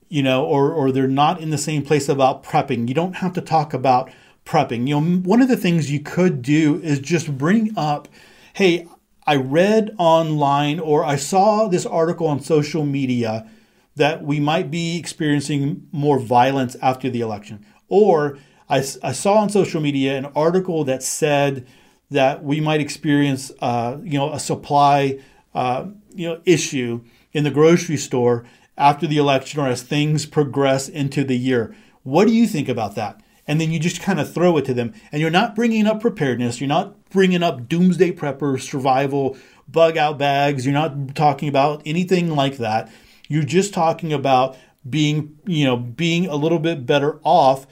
you 0.08 0.22
know, 0.22 0.46
or, 0.46 0.72
or 0.72 0.92
they're 0.92 1.08
not 1.08 1.42
in 1.42 1.50
the 1.50 1.58
same 1.58 1.82
place 1.82 2.08
about 2.08 2.44
prepping, 2.44 2.88
you 2.88 2.94
don't 2.94 3.16
have 3.16 3.34
to 3.34 3.42
talk 3.42 3.74
about 3.74 4.12
prepping. 4.46 4.88
You 4.88 5.02
know, 5.02 5.18
one 5.22 5.42
of 5.42 5.48
the 5.48 5.58
things 5.58 5.90
you 5.90 6.00
could 6.00 6.44
do 6.44 6.80
is 6.84 7.00
just 7.00 7.36
bring 7.36 7.76
up, 7.76 8.08
hey, 8.54 8.88
I 9.26 9.38
read 9.38 9.96
online 9.98 10.80
or 10.80 11.04
I 11.04 11.16
saw 11.16 11.68
this 11.68 11.88
article 11.88 12.28
on 12.28 12.40
social 12.42 12.86
media 12.86 13.50
that 13.96 14.24
we 14.24 14.40
might 14.40 14.70
be 14.70 15.00
experiencing 15.00 15.88
more 15.92 16.20
violence 16.20 16.76
after 16.84 17.10
the 17.10 17.22
election. 17.22 17.66
Or 17.90 18.38
I, 18.70 18.78
I 19.04 19.12
saw 19.12 19.36
on 19.36 19.50
social 19.50 19.82
media 19.82 20.18
an 20.18 20.26
article 20.36 20.84
that 20.86 21.04
said 21.04 21.68
that 22.12 22.44
we 22.44 22.60
might 22.60 22.82
experience, 22.82 23.52
uh, 23.60 23.98
you 24.04 24.18
know, 24.18 24.32
a 24.32 24.40
supply, 24.40 25.20
uh, 25.54 25.88
you 26.14 26.28
know, 26.28 26.42
issue 26.46 27.02
in 27.34 27.44
the 27.44 27.52
grocery 27.52 27.98
store 27.98 28.46
after 28.78 29.08
the 29.08 29.18
election 29.18 29.60
or 29.60 29.68
as 29.68 29.84
things 29.84 30.26
progress 30.26 30.88
into 30.88 31.24
the 31.24 31.38
year. 31.38 31.76
What 32.04 32.28
do 32.28 32.34
you 32.34 32.48
think 32.48 32.70
about 32.70 32.96
that? 32.96 33.22
and 33.48 33.62
then 33.62 33.72
you 33.72 33.80
just 33.80 34.02
kind 34.02 34.20
of 34.20 34.32
throw 34.32 34.58
it 34.58 34.66
to 34.66 34.74
them. 34.74 34.94
And 35.12 35.22
you're 35.22 35.32
not 35.32 35.56
bringing 35.56 35.88
up 35.88 36.02
preparedness. 36.02 36.60
You're 36.60 36.68
not 36.68 37.10
bringing 37.10 37.42
up 37.42 37.70
doomsday 37.70 38.12
prepper, 38.12 38.60
survival, 38.60 39.38
bug 39.68 39.98
out 39.98 40.18
bags. 40.18 40.66
You're 40.66 40.74
not 40.74 41.16
talking 41.16 41.48
about 41.48 41.82
anything 41.86 42.36
like 42.36 42.58
that. 42.58 42.92
You're 43.30 43.44
just 43.44 43.74
talking 43.74 44.12
about 44.12 44.58
being, 44.88 45.38
you 45.46 45.66
know, 45.66 45.78
being 45.78 46.28
a 46.28 46.36
little 46.36 46.60
bit 46.60 46.86
better 46.86 47.20
off 47.24 47.68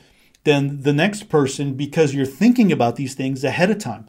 than 0.46 0.84
the 0.84 0.94
next 0.94 1.24
person 1.30 1.74
because 1.74 2.14
you're 2.16 2.26
thinking 2.26 2.72
about 2.72 2.96
these 2.96 3.14
things 3.14 3.44
ahead 3.44 3.70
of 3.70 3.80
time. 3.80 4.08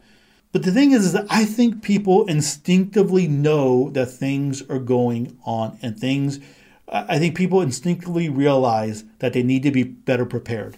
But 0.53 0.63
the 0.63 0.71
thing 0.71 0.91
is, 0.91 1.05
is 1.05 1.13
that 1.13 1.27
I 1.29 1.43
think 1.43 1.83
people 1.83 2.25
instinctively 2.27 3.27
know 3.27 3.89
that 3.89 4.05
things 4.07 4.61
are 4.69 4.79
going 4.79 5.37
on 5.43 5.77
and 5.81 5.99
things, 5.99 6.39
I 6.87 7.19
think 7.19 7.35
people 7.35 7.61
instinctively 7.61 8.29
realize 8.29 9.03
that 9.19 9.33
they 9.33 9.43
need 9.43 9.63
to 9.63 9.71
be 9.71 9.83
better 9.83 10.25
prepared. 10.25 10.77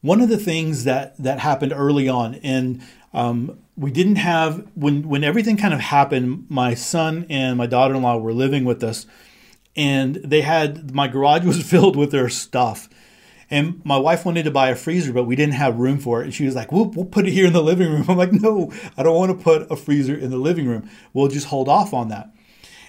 One 0.00 0.22
of 0.22 0.30
the 0.30 0.38
things 0.38 0.84
that 0.84 1.18
that 1.18 1.40
happened 1.40 1.74
early 1.74 2.08
on, 2.08 2.36
and 2.36 2.80
um, 3.12 3.58
we 3.76 3.90
didn't 3.90 4.16
have 4.16 4.66
when 4.74 5.06
when 5.06 5.22
everything 5.22 5.58
kind 5.58 5.74
of 5.74 5.80
happened. 5.80 6.46
My 6.48 6.72
son 6.72 7.26
and 7.28 7.58
my 7.58 7.66
daughter-in-law 7.66 8.16
were 8.16 8.32
living 8.32 8.64
with 8.64 8.82
us, 8.82 9.06
and 9.76 10.14
they 10.16 10.40
had 10.40 10.94
my 10.94 11.06
garage 11.06 11.44
was 11.44 11.62
filled 11.70 11.96
with 11.96 12.12
their 12.12 12.30
stuff. 12.30 12.88
And 13.50 13.84
my 13.84 13.98
wife 13.98 14.24
wanted 14.24 14.44
to 14.44 14.50
buy 14.50 14.70
a 14.70 14.76
freezer, 14.76 15.12
but 15.12 15.24
we 15.24 15.34
didn't 15.34 15.54
have 15.54 15.78
room 15.78 15.98
for 15.98 16.20
it. 16.20 16.26
And 16.26 16.34
she 16.34 16.44
was 16.44 16.54
like, 16.54 16.70
we'll, 16.70 16.86
we'll 16.86 17.04
put 17.04 17.26
it 17.26 17.32
here 17.32 17.46
in 17.46 17.52
the 17.52 17.62
living 17.62 17.90
room. 17.90 18.04
I'm 18.08 18.16
like, 18.16 18.32
no, 18.32 18.72
I 18.96 19.02
don't 19.02 19.16
want 19.16 19.36
to 19.36 19.42
put 19.42 19.70
a 19.70 19.76
freezer 19.76 20.14
in 20.14 20.30
the 20.30 20.36
living 20.36 20.66
room. 20.66 20.88
We'll 21.12 21.28
just 21.28 21.48
hold 21.48 21.68
off 21.68 21.92
on 21.92 22.08
that. 22.08 22.30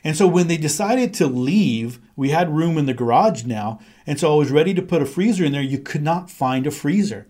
And 0.04 0.16
so 0.16 0.28
when 0.28 0.48
they 0.48 0.58
decided 0.58 1.14
to 1.16 1.28
leave, 1.28 2.00
we 2.16 2.30
had 2.30 2.56
room 2.56 2.78
in 2.78 2.86
the 2.86 2.94
garage 2.94 3.44
now. 3.44 3.80
And 4.08 4.20
so 4.20 4.34
I 4.34 4.38
was 4.38 4.52
ready 4.52 4.74
to 4.74 4.82
put 4.82 5.02
a 5.02 5.06
freezer 5.06 5.44
in 5.44 5.52
there. 5.52 5.62
You 5.62 5.80
could 5.80 6.02
not 6.02 6.30
find 6.30 6.66
a 6.66 6.72
freezer. 6.72 7.28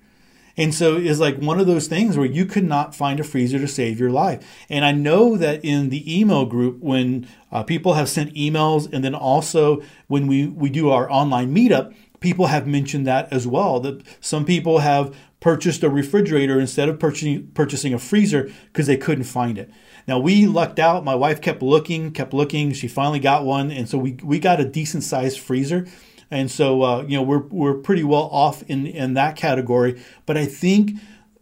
And 0.58 0.74
so 0.74 0.98
it's 0.98 1.20
like 1.20 1.38
one 1.38 1.60
of 1.60 1.68
those 1.68 1.88
things 1.88 2.18
where 2.18 2.26
you 2.26 2.46
could 2.46 2.64
not 2.64 2.94
find 2.94 3.20
a 3.20 3.24
freezer 3.24 3.60
to 3.60 3.68
save 3.68 4.00
your 4.00 4.10
life. 4.10 4.46
And 4.70 4.84
I 4.84 4.92
know 4.92 5.38
that 5.38 5.64
in 5.64 5.90
the 5.90 6.20
email 6.20 6.46
group, 6.46 6.80
when 6.80 7.28
uh, 7.52 7.64
people 7.64 7.94
have 7.94 8.10
sent 8.10 8.34
emails, 8.36 8.92
and 8.92 9.04
then 9.04 9.16
also 9.16 9.82
when 10.08 10.28
we, 10.28 10.48
we 10.48 10.70
do 10.70 10.90
our 10.90 11.10
online 11.10 11.56
meetup, 11.56 11.94
people 12.22 12.46
have 12.46 12.66
mentioned 12.66 13.06
that 13.06 13.32
as 13.34 13.46
well. 13.46 13.82
That 13.82 14.02
some 14.22 14.46
people 14.46 14.80
have 14.80 15.14
purchased 15.42 15.84
a 15.84 15.90
refrigerator 15.90 16.60
instead 16.60 16.88
of 16.88 17.00
purchasing, 17.00 17.48
purchasing 17.48 17.94
a 17.94 18.00
freezer 18.00 18.50
because 18.72 18.88
they 18.88 18.96
couldn't 18.96 19.26
find 19.26 19.58
it. 19.58 19.70
Now 20.08 20.20
we 20.20 20.46
lucked 20.46 20.80
out. 20.80 21.04
My 21.04 21.16
wife 21.16 21.42
kept 21.42 21.62
looking, 21.62 22.12
kept 22.12 22.34
looking. 22.34 22.72
She 22.72 22.88
finally 22.88 23.20
got 23.20 23.44
one, 23.44 23.70
and 23.72 23.90
so 23.90 23.98
we 23.98 24.18
we 24.24 24.40
got 24.40 24.62
a 24.62 24.66
decent 24.66 25.04
sized 25.04 25.40
freezer. 25.40 25.86
And 26.30 26.50
so 26.50 26.82
uh, 26.82 27.02
you 27.04 27.18
know 27.18 27.24
we're 27.24 27.46
we're 27.48 27.76
pretty 27.76 28.04
well 28.04 28.30
off 28.32 28.64
in 28.64 28.88
in 28.88 29.16
that 29.16 29.36
category. 29.36 30.02
But 30.26 30.38
I 30.38 30.46
think 30.46 30.94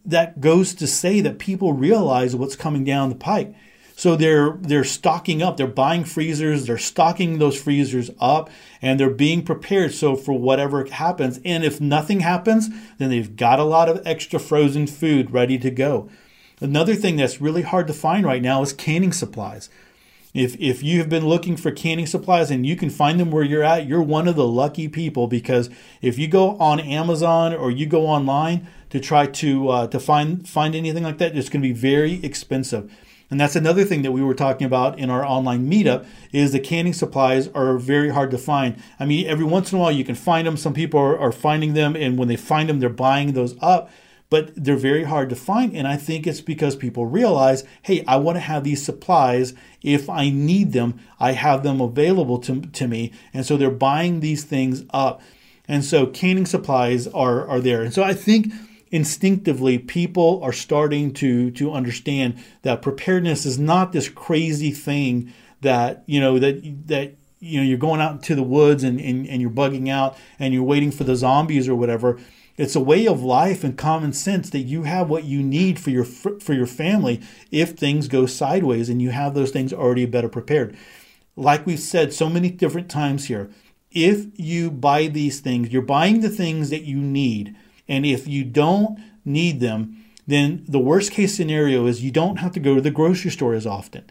that 0.06 0.42
goes 0.42 0.74
to 0.76 0.88
say 0.88 1.22
that 1.22 1.40
people 1.40 1.74
realize 1.74 2.36
what's 2.36 2.56
coming 2.56 2.84
down 2.84 3.10
the 3.10 3.16
pike. 3.16 3.54
So 4.00 4.16
they're 4.16 4.52
they're 4.62 4.86
stocking 4.86 5.42
up. 5.42 5.58
They're 5.58 5.68
buying 5.68 6.06
freezers. 6.06 6.66
They're 6.66 6.78
stocking 6.78 7.38
those 7.38 7.62
freezers 7.62 8.10
up, 8.18 8.50
and 8.82 8.98
they're 8.98 9.10
being 9.10 9.44
prepared. 9.44 9.94
So 9.94 10.16
for 10.16 10.40
whatever 10.40 10.86
happens, 10.86 11.42
and 11.44 11.66
if 11.66 11.82
nothing 11.82 12.22
happens, 12.22 12.70
then 12.98 13.10
they've 13.10 13.36
got 13.36 13.60
a 13.60 13.66
lot 13.66 13.90
of 13.90 14.02
extra 14.06 14.40
frozen 14.40 14.88
food 14.88 15.32
ready 15.32 15.58
to 15.58 15.70
go. 15.70 16.10
Another 16.62 16.96
thing 16.96 17.18
that's 17.18 17.42
really 17.42 17.64
hard 17.64 17.88
to 17.88 17.94
find 17.94 18.26
right 18.26 18.42
now 18.42 18.62
is 18.62 18.72
canning 18.72 19.12
supplies. 19.12 19.70
If, 20.34 20.56
if 20.62 20.82
you 20.82 21.00
have 21.00 21.10
been 21.10 21.28
looking 21.28 21.58
for 21.58 21.70
canning 21.70 22.06
supplies 22.06 22.52
and 22.52 22.66
you 22.66 22.78
can 22.78 22.90
find 22.90 23.20
them 23.20 23.32
where 23.32 23.44
you're 23.44 23.64
at, 23.64 23.86
you're 23.86 24.02
one 24.02 24.30
of 24.30 24.38
the 24.38 24.48
lucky 24.48 24.88
people 24.88 25.28
because 25.28 25.70
if 26.02 26.18
you 26.18 26.30
go 26.30 26.52
on 26.58 26.80
Amazon 26.80 27.54
or 27.54 27.70
you 27.70 27.86
go 27.86 28.08
online 28.08 28.66
to 28.92 29.02
try 29.02 29.26
to 29.26 29.68
uh, 29.68 29.88
to 29.88 30.00
find 30.00 30.48
find 30.48 30.74
anything 30.74 31.04
like 31.04 31.18
that, 31.18 31.36
it's 31.36 31.50
going 31.50 31.62
to 31.62 31.68
be 31.68 31.74
very 31.74 32.24
expensive. 32.24 32.90
And 33.30 33.40
that's 33.40 33.56
another 33.56 33.84
thing 33.84 34.02
that 34.02 34.12
we 34.12 34.24
were 34.24 34.34
talking 34.34 34.66
about 34.66 34.98
in 34.98 35.10
our 35.10 35.24
online 35.24 35.70
meetup 35.70 36.06
is 36.32 36.52
the 36.52 36.60
canning 36.60 36.94
supplies 36.94 37.48
are 37.50 37.78
very 37.78 38.10
hard 38.10 38.32
to 38.32 38.38
find. 38.38 38.82
I 39.00 39.06
mean, 39.06 39.28
every 39.28 39.46
once 39.46 39.72
in 39.72 39.78
a 39.78 39.82
while 39.82 39.92
you 39.92 40.04
can 40.04 40.16
find 40.16 40.48
them. 40.48 40.58
Some 40.58 40.74
people 40.74 41.00
are, 41.00 41.18
are 41.18 41.32
finding 41.32 41.74
them, 41.74 41.96
and 41.96 42.18
when 42.18 42.28
they 42.28 42.36
find 42.36 42.68
them, 42.68 42.80
they're 42.80 42.90
buying 42.90 43.34
those 43.34 43.56
up 43.62 43.90
but 44.30 44.52
they're 44.56 44.76
very 44.76 45.04
hard 45.04 45.30
to 45.30 45.36
find. 45.36 45.76
And 45.76 45.88
I 45.88 45.98
think 45.98 46.28
it's 46.28 46.42
because 46.42 46.76
people 46.76 47.06
realize, 47.06 47.64
hey, 47.82 48.04
I 48.08 48.18
want 48.18 48.36
to 48.36 48.42
have 48.42 48.64
these 48.64 48.84
supplies. 48.84 49.54
If 49.82 50.10
I 50.10 50.30
need 50.30 50.72
them, 50.72 51.00
I 51.20 51.32
have 51.32 51.64
them 51.64 51.82
available 51.82 52.38
to, 52.40 52.62
to 52.62 52.88
me. 52.88 53.12
And 53.34 53.46
so 53.46 53.58
they're 53.58 53.72
buying 53.72 54.20
these 54.20 54.44
things 54.44 54.86
up. 54.92 55.22
And 55.68 55.84
so 55.84 56.06
canning 56.08 56.46
supplies 56.46 57.08
are, 57.08 57.48
are 57.48 57.60
there. 57.60 57.82
And 57.82 57.94
so 57.94 58.04
I 58.04 58.14
think 58.14 58.54
instinctively 58.92 59.78
people 59.78 60.42
are 60.44 60.54
starting 60.54 61.14
to, 61.14 61.52
to 61.52 61.72
understand 61.72 62.44
that 62.64 62.82
preparedness 62.82 63.46
is 63.46 63.60
not 63.60 63.92
this 63.92 64.10
crazy 64.10 64.72
thing 64.72 65.34
that, 65.62 66.04
you 66.06 66.20
know, 66.20 66.40
that, 66.40 66.88
that 66.88 67.16
you 67.40 67.60
know, 67.60 67.66
you're 67.66 67.78
going 67.78 68.02
out 68.02 68.14
into 68.14 68.36
the 68.36 68.44
woods 68.44 68.84
and, 68.84 69.00
and, 69.00 69.28
and 69.28 69.42
you're 69.42 69.52
bugging 69.52 69.90
out 69.90 70.18
and 70.40 70.54
you're 70.54 70.64
waiting 70.64 70.92
for 70.92 71.04
the 71.04 71.16
zombies 71.16 71.68
or 71.68 71.76
whatever 71.76 72.20
it's 72.60 72.76
a 72.76 72.82
way 72.82 73.08
of 73.08 73.24
life 73.24 73.64
and 73.64 73.78
common 73.78 74.12
sense 74.12 74.50
that 74.50 74.60
you 74.60 74.84
have 74.84 75.10
what 75.10 75.24
you 75.24 75.42
need 75.42 75.80
for 75.80 75.92
your 75.92 76.04
for 76.04 76.54
your 76.54 76.68
family 76.68 77.22
if 77.52 77.70
things 77.70 78.10
go 78.10 78.26
sideways 78.26 78.90
and 78.90 79.02
you 79.02 79.12
have 79.12 79.34
those 79.34 79.52
things 79.52 79.72
already 79.72 80.06
better 80.06 80.28
prepared. 80.28 80.78
Like 81.38 81.66
we've 81.66 81.80
said 81.80 82.12
so 82.12 82.28
many 82.28 82.50
different 82.50 82.90
times 82.90 83.28
here, 83.28 83.50
if 83.92 84.26
you 84.36 84.70
buy 84.72 85.08
these 85.08 85.40
things, 85.40 85.70
you're 85.70 85.82
buying 85.82 86.20
the 86.20 86.30
things 86.30 86.70
that 86.70 86.84
you 86.84 86.98
need. 86.98 87.56
And 87.90 88.06
if 88.06 88.28
you 88.28 88.46
don't 88.46 88.98
need 89.26 89.60
them, 89.60 90.06
then 90.26 90.64
the 90.68 90.80
worst 90.80 91.12
case 91.12 91.36
scenario 91.36 91.88
is 91.88 92.04
you 92.04 92.12
don't 92.12 92.38
have 92.38 92.54
to 92.54 92.60
go 92.60 92.76
to 92.76 92.82
the 92.82 92.92
grocery 92.92 93.32
store 93.32 93.54
as 93.54 93.66
often. 93.66 94.10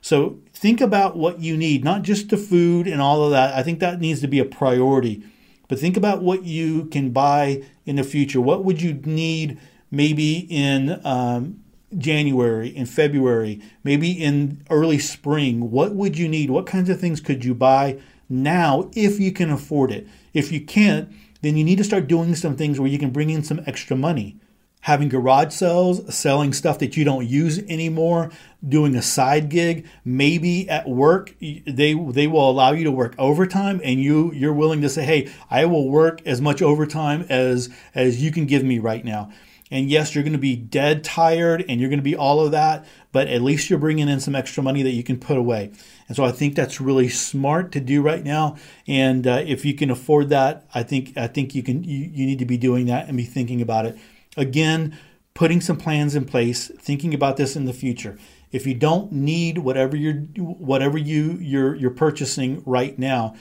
So 0.00 0.38
think 0.54 0.80
about 0.80 1.16
what 1.16 1.40
you 1.40 1.56
need, 1.56 1.84
not 1.84 2.02
just 2.02 2.30
the 2.30 2.36
food 2.38 2.86
and 2.86 3.02
all 3.02 3.24
of 3.24 3.32
that. 3.32 3.54
I 3.54 3.62
think 3.62 3.80
that 3.80 4.00
needs 4.00 4.20
to 4.20 4.28
be 4.28 4.38
a 4.38 4.44
priority 4.44 5.24
but 5.68 5.78
think 5.78 5.96
about 5.96 6.22
what 6.22 6.44
you 6.44 6.86
can 6.86 7.10
buy 7.10 7.62
in 7.84 7.96
the 7.96 8.04
future. 8.04 8.40
What 8.40 8.64
would 8.64 8.80
you 8.80 8.94
need 8.94 9.58
maybe 9.90 10.46
in 10.50 11.00
um, 11.04 11.62
January, 11.96 12.68
in 12.68 12.86
February, 12.86 13.60
maybe 13.82 14.10
in 14.12 14.64
early 14.70 14.98
spring? 14.98 15.70
What 15.70 15.94
would 15.94 16.18
you 16.18 16.28
need? 16.28 16.50
What 16.50 16.66
kinds 16.66 16.88
of 16.88 17.00
things 17.00 17.20
could 17.20 17.44
you 17.44 17.54
buy 17.54 17.98
now 18.28 18.90
if 18.94 19.18
you 19.18 19.32
can 19.32 19.50
afford 19.50 19.90
it? 19.90 20.06
If 20.32 20.52
you 20.52 20.60
can't, 20.60 21.12
then 21.46 21.56
you 21.56 21.64
need 21.64 21.78
to 21.78 21.84
start 21.84 22.06
doing 22.06 22.34
some 22.34 22.56
things 22.56 22.78
where 22.78 22.88
you 22.88 22.98
can 22.98 23.10
bring 23.10 23.30
in 23.30 23.42
some 23.42 23.62
extra 23.66 23.96
money 23.96 24.38
having 24.86 25.08
garage 25.08 25.52
sales, 25.52 26.14
selling 26.14 26.52
stuff 26.52 26.78
that 26.78 26.96
you 26.96 27.02
don't 27.02 27.26
use 27.26 27.58
anymore, 27.64 28.30
doing 28.68 28.94
a 28.94 29.02
side 29.02 29.48
gig, 29.48 29.84
maybe 30.04 30.68
at 30.70 30.88
work 30.88 31.34
they 31.40 31.92
they 31.92 32.26
will 32.28 32.48
allow 32.48 32.70
you 32.70 32.84
to 32.84 32.92
work 32.92 33.12
overtime 33.18 33.80
and 33.82 34.00
you 34.00 34.32
you're 34.32 34.52
willing 34.52 34.80
to 34.80 34.88
say, 34.88 35.04
"Hey, 35.04 35.28
I 35.50 35.64
will 35.64 35.90
work 35.90 36.22
as 36.24 36.40
much 36.40 36.62
overtime 36.62 37.26
as 37.28 37.68
as 37.96 38.22
you 38.22 38.30
can 38.30 38.46
give 38.46 38.62
me 38.62 38.78
right 38.78 39.04
now." 39.04 39.30
And 39.70 39.90
yes, 39.90 40.14
you're 40.14 40.22
going 40.22 40.32
to 40.32 40.38
be 40.38 40.54
dead 40.54 41.02
tired 41.02 41.64
and 41.68 41.80
you're 41.80 41.90
going 41.90 41.98
to 41.98 42.04
be 42.04 42.14
all 42.14 42.44
of 42.44 42.52
that, 42.52 42.86
but 43.10 43.26
at 43.26 43.42
least 43.42 43.68
you're 43.68 43.80
bringing 43.80 44.08
in 44.08 44.20
some 44.20 44.36
extra 44.36 44.62
money 44.62 44.82
that 44.84 44.92
you 44.92 45.02
can 45.02 45.18
put 45.18 45.36
away. 45.36 45.72
And 46.06 46.16
so 46.16 46.24
I 46.24 46.30
think 46.30 46.54
that's 46.54 46.80
really 46.80 47.08
smart 47.08 47.72
to 47.72 47.80
do 47.80 48.00
right 48.00 48.22
now. 48.22 48.56
And 48.86 49.26
uh, 49.26 49.42
if 49.44 49.64
you 49.64 49.74
can 49.74 49.90
afford 49.90 50.28
that, 50.28 50.68
I 50.72 50.84
think 50.84 51.16
I 51.16 51.26
think 51.26 51.54
you 51.54 51.64
can 51.64 51.82
you, 51.82 52.08
you 52.12 52.26
need 52.26 52.38
to 52.38 52.44
be 52.44 52.56
doing 52.56 52.86
that 52.86 53.08
and 53.08 53.16
be 53.16 53.24
thinking 53.24 53.60
about 53.60 53.86
it 53.86 53.98
Again, 54.36 54.98
putting 55.34 55.60
some 55.60 55.78
plans 55.78 56.14
in 56.14 56.26
place, 56.26 56.70
thinking 56.78 57.14
about 57.14 57.36
this 57.36 57.56
in 57.56 57.64
the 57.64 57.72
future. 57.72 58.18
If 58.52 58.66
you 58.66 58.74
don't 58.74 59.10
need 59.10 59.58
whatever 59.58 59.96
you're 59.96 60.14
whatever 60.14 60.98
you 60.98 61.38
you're 61.40 61.74
you're 61.74 61.90
purchasing 61.90 62.62
right 62.64 62.98
now, 62.98 63.34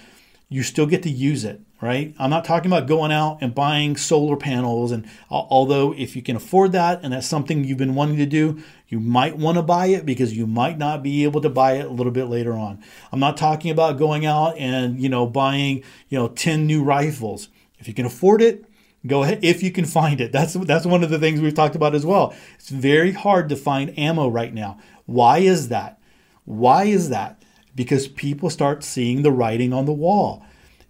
you 0.49 0.63
still 0.63 0.85
get 0.85 1.03
to 1.03 1.09
use 1.09 1.43
it, 1.43 1.61
right? 1.81 2.15
I'm 2.17 2.29
not 2.29 2.45
talking 2.45 2.71
about 2.71 2.87
going 2.87 3.11
out 3.11 3.39
and 3.41 3.53
buying 3.53 3.97
solar 3.97 4.37
panels. 4.37 4.91
And 4.91 5.07
although 5.29 5.93
if 5.93 6.15
you 6.15 6.21
can 6.21 6.35
afford 6.35 6.71
that 6.71 7.01
and 7.03 7.13
that's 7.13 7.27
something 7.27 7.63
you've 7.63 7.77
been 7.77 7.95
wanting 7.95 8.17
to 8.17 8.25
do, 8.25 8.61
you 8.87 8.99
might 8.99 9.37
want 9.37 9.57
to 9.57 9.61
buy 9.61 9.87
it 9.87 10.05
because 10.05 10.35
you 10.35 10.47
might 10.47 10.77
not 10.77 11.03
be 11.03 11.23
able 11.23 11.41
to 11.41 11.49
buy 11.49 11.73
it 11.73 11.85
a 11.85 11.89
little 11.89 12.11
bit 12.11 12.25
later 12.25 12.53
on. 12.53 12.81
I'm 13.11 13.19
not 13.19 13.37
talking 13.37 13.71
about 13.71 13.97
going 13.97 14.25
out 14.25 14.57
and, 14.57 14.99
you 14.99 15.09
know, 15.09 15.25
buying, 15.25 15.83
you 16.09 16.17
know, 16.17 16.29
10 16.29 16.65
new 16.65 16.83
rifles. 16.83 17.49
If 17.79 17.87
you 17.87 17.93
can 17.93 18.05
afford 18.05 18.41
it, 18.41 18.65
go 19.05 19.23
ahead 19.23 19.39
if 19.43 19.61
you 19.61 19.71
can 19.71 19.85
find 19.85 20.21
it. 20.21 20.31
That's 20.31 20.53
that's 20.53 20.85
one 20.85 21.03
of 21.03 21.09
the 21.09 21.19
things 21.19 21.41
we've 21.41 21.53
talked 21.53 21.75
about 21.75 21.93
as 21.93 22.05
well. 22.05 22.33
It's 22.55 22.69
very 22.69 23.11
hard 23.11 23.49
to 23.49 23.55
find 23.55 23.97
ammo 23.97 24.27
right 24.27 24.53
now. 24.53 24.79
Why 25.05 25.39
is 25.39 25.67
that? 25.69 25.99
Why 26.45 26.85
is 26.85 27.09
that? 27.09 27.43
Because 27.75 28.07
people 28.07 28.49
start 28.49 28.83
seeing 28.83 29.21
the 29.21 29.31
writing 29.31 29.73
on 29.73 29.85
the 29.85 29.93
wall. 29.93 30.45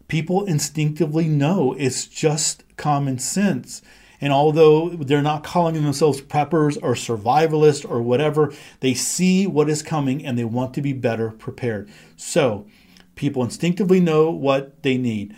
People 0.07 0.45
instinctively 0.45 1.27
know 1.27 1.73
it's 1.73 2.05
just 2.05 2.63
common 2.77 3.19
sense. 3.19 3.81
And 4.21 4.31
although 4.31 4.89
they're 4.89 5.21
not 5.21 5.43
calling 5.43 5.75
themselves 5.75 6.21
preppers 6.21 6.77
or 6.81 6.93
survivalists 6.93 7.89
or 7.89 8.01
whatever, 8.01 8.53
they 8.79 8.93
see 8.93 9.45
what 9.45 9.69
is 9.69 9.83
coming 9.83 10.25
and 10.25 10.37
they 10.37 10.45
want 10.45 10.73
to 10.75 10.81
be 10.81 10.93
better 10.93 11.31
prepared. 11.31 11.89
So 12.15 12.67
people 13.15 13.43
instinctively 13.43 13.99
know 13.99 14.29
what 14.31 14.83
they 14.83 14.97
need. 14.97 15.35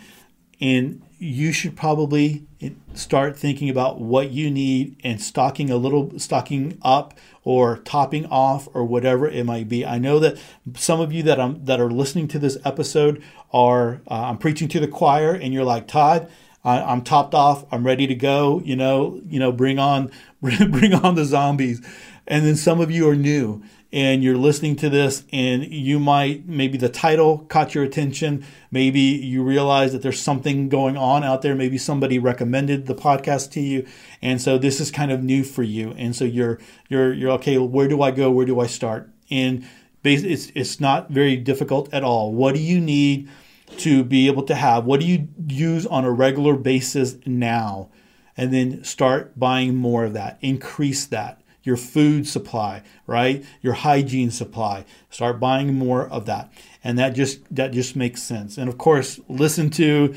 And 0.60 1.02
you 1.18 1.52
should 1.52 1.76
probably 1.76 2.46
start 2.94 3.36
thinking 3.36 3.68
about 3.68 4.00
what 4.00 4.30
you 4.30 4.50
need 4.50 4.96
and 5.04 5.20
stocking 5.20 5.70
a 5.70 5.76
little 5.76 6.18
stocking 6.18 6.78
up 6.82 7.18
or 7.44 7.78
topping 7.78 8.26
off 8.26 8.68
or 8.74 8.84
whatever 8.84 9.28
it 9.28 9.44
might 9.44 9.68
be. 9.68 9.84
I 9.84 9.98
know 9.98 10.18
that 10.20 10.38
some 10.74 11.00
of 11.00 11.12
you 11.12 11.22
that 11.24 11.40
I'm 11.40 11.64
that 11.64 11.80
are 11.80 11.90
listening 11.90 12.28
to 12.28 12.38
this 12.38 12.58
episode 12.64 13.22
are 13.52 14.00
uh, 14.10 14.24
I'm 14.24 14.38
preaching 14.38 14.68
to 14.68 14.80
the 14.80 14.88
choir 14.88 15.32
and 15.32 15.52
you're 15.52 15.64
like 15.64 15.86
Todd 15.88 16.28
I, 16.64 16.92
am 16.92 17.02
topped 17.02 17.34
off. 17.34 17.64
I'm 17.72 17.84
ready 17.84 18.06
to 18.06 18.14
go. 18.14 18.60
You 18.64 18.76
know, 18.76 19.20
you 19.28 19.38
know, 19.38 19.52
bring 19.52 19.78
on, 19.78 20.10
bring 20.40 20.94
on 20.94 21.14
the 21.14 21.24
zombies. 21.24 21.80
And 22.28 22.44
then 22.44 22.56
some 22.56 22.80
of 22.80 22.90
you 22.90 23.08
are 23.08 23.16
new 23.16 23.62
and 23.90 24.22
you're 24.22 24.36
listening 24.36 24.76
to 24.76 24.90
this 24.90 25.24
and 25.32 25.64
you 25.64 25.98
might 25.98 26.46
maybe 26.46 26.76
the 26.76 26.90
title 26.90 27.38
caught 27.48 27.74
your 27.74 27.84
attention. 27.84 28.44
Maybe 28.70 29.00
you 29.00 29.42
realize 29.42 29.92
that 29.92 30.02
there's 30.02 30.20
something 30.20 30.68
going 30.68 30.98
on 30.98 31.24
out 31.24 31.40
there. 31.40 31.54
Maybe 31.54 31.78
somebody 31.78 32.18
recommended 32.18 32.86
the 32.86 32.94
podcast 32.94 33.50
to 33.52 33.60
you. 33.60 33.86
And 34.20 34.42
so 34.42 34.58
this 34.58 34.78
is 34.78 34.90
kind 34.90 35.10
of 35.10 35.24
new 35.24 35.42
for 35.42 35.62
you. 35.62 35.94
And 35.96 36.14
so 36.14 36.26
you're 36.26 36.58
you're 36.90 37.14
you're 37.14 37.30
okay 37.32 37.56
where 37.56 37.88
do 37.88 38.02
i 38.02 38.10
go? 38.10 38.30
Where 38.30 38.46
do 38.46 38.60
i 38.60 38.66
start? 38.66 39.10
And 39.30 39.66
it's 40.04 40.52
it's 40.54 40.80
not 40.80 41.10
very 41.10 41.36
difficult 41.36 41.92
at 41.94 42.04
all. 42.04 42.34
What 42.34 42.54
do 42.54 42.60
you 42.60 42.80
need 42.80 43.30
to 43.78 44.04
be 44.04 44.26
able 44.26 44.42
to 44.44 44.54
have? 44.54 44.84
What 44.84 45.00
do 45.00 45.06
you 45.06 45.28
use 45.46 45.86
on 45.86 46.04
a 46.04 46.10
regular 46.10 46.56
basis 46.56 47.16
now? 47.24 47.88
And 48.36 48.52
then 48.52 48.84
start 48.84 49.38
buying 49.38 49.74
more 49.76 50.04
of 50.04 50.12
that. 50.12 50.38
Increase 50.42 51.06
that 51.06 51.37
your 51.68 51.76
food 51.76 52.26
supply, 52.26 52.82
right? 53.06 53.44
Your 53.60 53.74
hygiene 53.74 54.30
supply. 54.30 54.86
Start 55.10 55.38
buying 55.38 55.74
more 55.74 56.08
of 56.08 56.24
that. 56.24 56.50
And 56.82 56.98
that 56.98 57.10
just 57.10 57.54
that 57.54 57.72
just 57.72 57.94
makes 57.94 58.22
sense. 58.22 58.56
And 58.56 58.70
of 58.70 58.78
course, 58.78 59.20
listen 59.28 59.68
to 59.70 60.14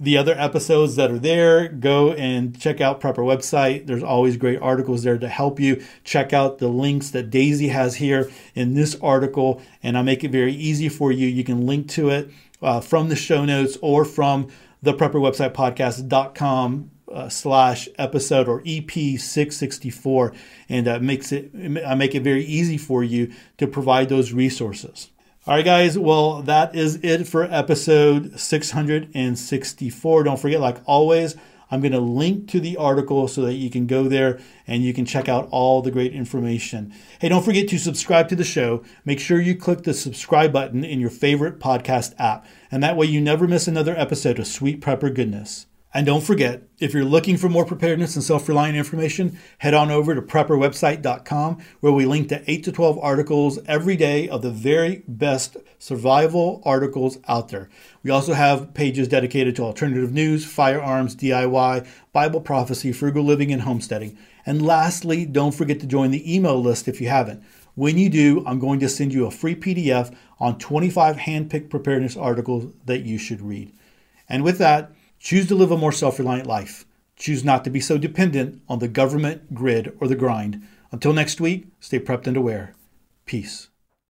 the 0.00 0.16
other 0.16 0.34
episodes 0.36 0.96
that 0.96 1.10
are 1.10 1.18
there. 1.18 1.68
Go 1.68 2.14
and 2.14 2.58
check 2.58 2.80
out 2.80 3.02
Prepper 3.02 3.18
website. 3.18 3.86
There's 3.86 4.02
always 4.02 4.38
great 4.38 4.60
articles 4.62 5.02
there 5.02 5.18
to 5.18 5.28
help 5.28 5.60
you. 5.60 5.84
Check 6.04 6.32
out 6.32 6.58
the 6.58 6.68
links 6.68 7.10
that 7.10 7.28
Daisy 7.28 7.68
has 7.68 7.96
here 7.96 8.30
in 8.54 8.72
this 8.74 8.96
article, 9.02 9.60
and 9.82 9.98
I 9.98 10.02
make 10.02 10.24
it 10.24 10.30
very 10.30 10.54
easy 10.54 10.88
for 10.88 11.12
you. 11.12 11.28
You 11.28 11.44
can 11.44 11.66
link 11.66 11.88
to 11.90 12.08
it 12.08 12.30
uh, 12.62 12.80
from 12.80 13.10
the 13.10 13.16
show 13.16 13.44
notes 13.44 13.76
or 13.82 14.06
from 14.06 14.48
the 14.82 14.94
Prepper 14.94 15.20
website 15.20 15.52
podcast.com 15.52 16.90
uh, 17.10 17.28
slash 17.28 17.88
episode 17.98 18.48
or 18.48 18.62
EP 18.66 18.90
664, 18.90 20.32
and 20.68 20.86
that 20.86 21.02
makes 21.02 21.32
it 21.32 21.50
I 21.84 21.94
make 21.94 22.14
it 22.14 22.22
very 22.22 22.44
easy 22.44 22.78
for 22.78 23.04
you 23.04 23.32
to 23.58 23.66
provide 23.66 24.08
those 24.08 24.32
resources. 24.32 25.10
All 25.46 25.54
right, 25.54 25.64
guys. 25.64 25.98
Well, 25.98 26.40
that 26.42 26.74
is 26.74 26.98
it 27.02 27.26
for 27.26 27.44
episode 27.44 28.40
664. 28.40 30.22
Don't 30.22 30.40
forget, 30.40 30.60
like 30.60 30.78
always, 30.86 31.36
I'm 31.70 31.80
going 31.80 31.92
to 31.92 32.00
link 32.00 32.48
to 32.48 32.60
the 32.60 32.78
article 32.78 33.28
so 33.28 33.42
that 33.42 33.54
you 33.54 33.68
can 33.68 33.86
go 33.86 34.04
there 34.04 34.40
and 34.66 34.82
you 34.82 34.94
can 34.94 35.04
check 35.04 35.28
out 35.28 35.48
all 35.50 35.82
the 35.82 35.90
great 35.90 36.14
information. 36.14 36.94
Hey, 37.18 37.28
don't 37.28 37.44
forget 37.44 37.68
to 37.68 37.78
subscribe 37.78 38.28
to 38.28 38.36
the 38.36 38.44
show. 38.44 38.82
Make 39.04 39.20
sure 39.20 39.40
you 39.40 39.54
click 39.54 39.82
the 39.82 39.92
subscribe 39.92 40.52
button 40.52 40.84
in 40.84 41.00
your 41.00 41.10
favorite 41.10 41.58
podcast 41.58 42.14
app, 42.18 42.46
and 42.70 42.82
that 42.82 42.96
way 42.96 43.06
you 43.06 43.20
never 43.20 43.46
miss 43.46 43.68
another 43.68 43.94
episode 43.98 44.38
of 44.38 44.46
Sweet 44.46 44.80
Prepper 44.80 45.12
Goodness. 45.14 45.66
And 45.96 46.04
don't 46.04 46.24
forget, 46.24 46.64
if 46.80 46.92
you're 46.92 47.04
looking 47.04 47.36
for 47.36 47.48
more 47.48 47.64
preparedness 47.64 48.16
and 48.16 48.24
self 48.24 48.48
reliant 48.48 48.76
information, 48.76 49.38
head 49.58 49.74
on 49.74 49.92
over 49.92 50.12
to 50.12 50.20
prepperwebsite.com 50.20 51.62
where 51.78 51.92
we 51.92 52.04
link 52.04 52.28
to 52.30 52.50
8 52.50 52.64
to 52.64 52.72
12 52.72 52.98
articles 52.98 53.60
every 53.66 53.94
day 53.94 54.28
of 54.28 54.42
the 54.42 54.50
very 54.50 55.04
best 55.06 55.56
survival 55.78 56.60
articles 56.64 57.18
out 57.28 57.50
there. 57.50 57.70
We 58.02 58.10
also 58.10 58.32
have 58.32 58.74
pages 58.74 59.06
dedicated 59.06 59.54
to 59.54 59.62
alternative 59.62 60.12
news, 60.12 60.44
firearms, 60.44 61.14
DIY, 61.14 61.86
Bible 62.12 62.40
prophecy, 62.40 62.92
frugal 62.92 63.22
living, 63.22 63.52
and 63.52 63.62
homesteading. 63.62 64.18
And 64.44 64.66
lastly, 64.66 65.24
don't 65.24 65.54
forget 65.54 65.78
to 65.78 65.86
join 65.86 66.10
the 66.10 66.34
email 66.34 66.60
list 66.60 66.88
if 66.88 67.00
you 67.00 67.08
haven't. 67.08 67.44
When 67.76 67.98
you 67.98 68.10
do, 68.10 68.42
I'm 68.46 68.58
going 68.58 68.80
to 68.80 68.88
send 68.88 69.12
you 69.12 69.26
a 69.26 69.30
free 69.30 69.54
PDF 69.54 70.12
on 70.40 70.58
25 70.58 71.18
handpicked 71.18 71.70
preparedness 71.70 72.16
articles 72.16 72.72
that 72.84 73.02
you 73.04 73.16
should 73.16 73.40
read. 73.40 73.72
And 74.28 74.42
with 74.42 74.58
that, 74.58 74.93
Choose 75.24 75.48
to 75.48 75.54
live 75.54 75.70
a 75.70 75.78
more 75.78 75.90
self 75.90 76.18
reliant 76.18 76.46
life. 76.46 76.84
Choose 77.16 77.42
not 77.42 77.64
to 77.64 77.70
be 77.70 77.80
so 77.80 77.96
dependent 77.96 78.60
on 78.68 78.80
the 78.80 78.88
government, 78.88 79.54
grid, 79.54 79.96
or 79.98 80.06
the 80.06 80.14
grind. 80.14 80.62
Until 80.92 81.14
next 81.14 81.40
week, 81.40 81.68
stay 81.80 81.98
prepped 81.98 82.26
and 82.26 82.36
aware. 82.36 82.74
Peace. 83.24 83.70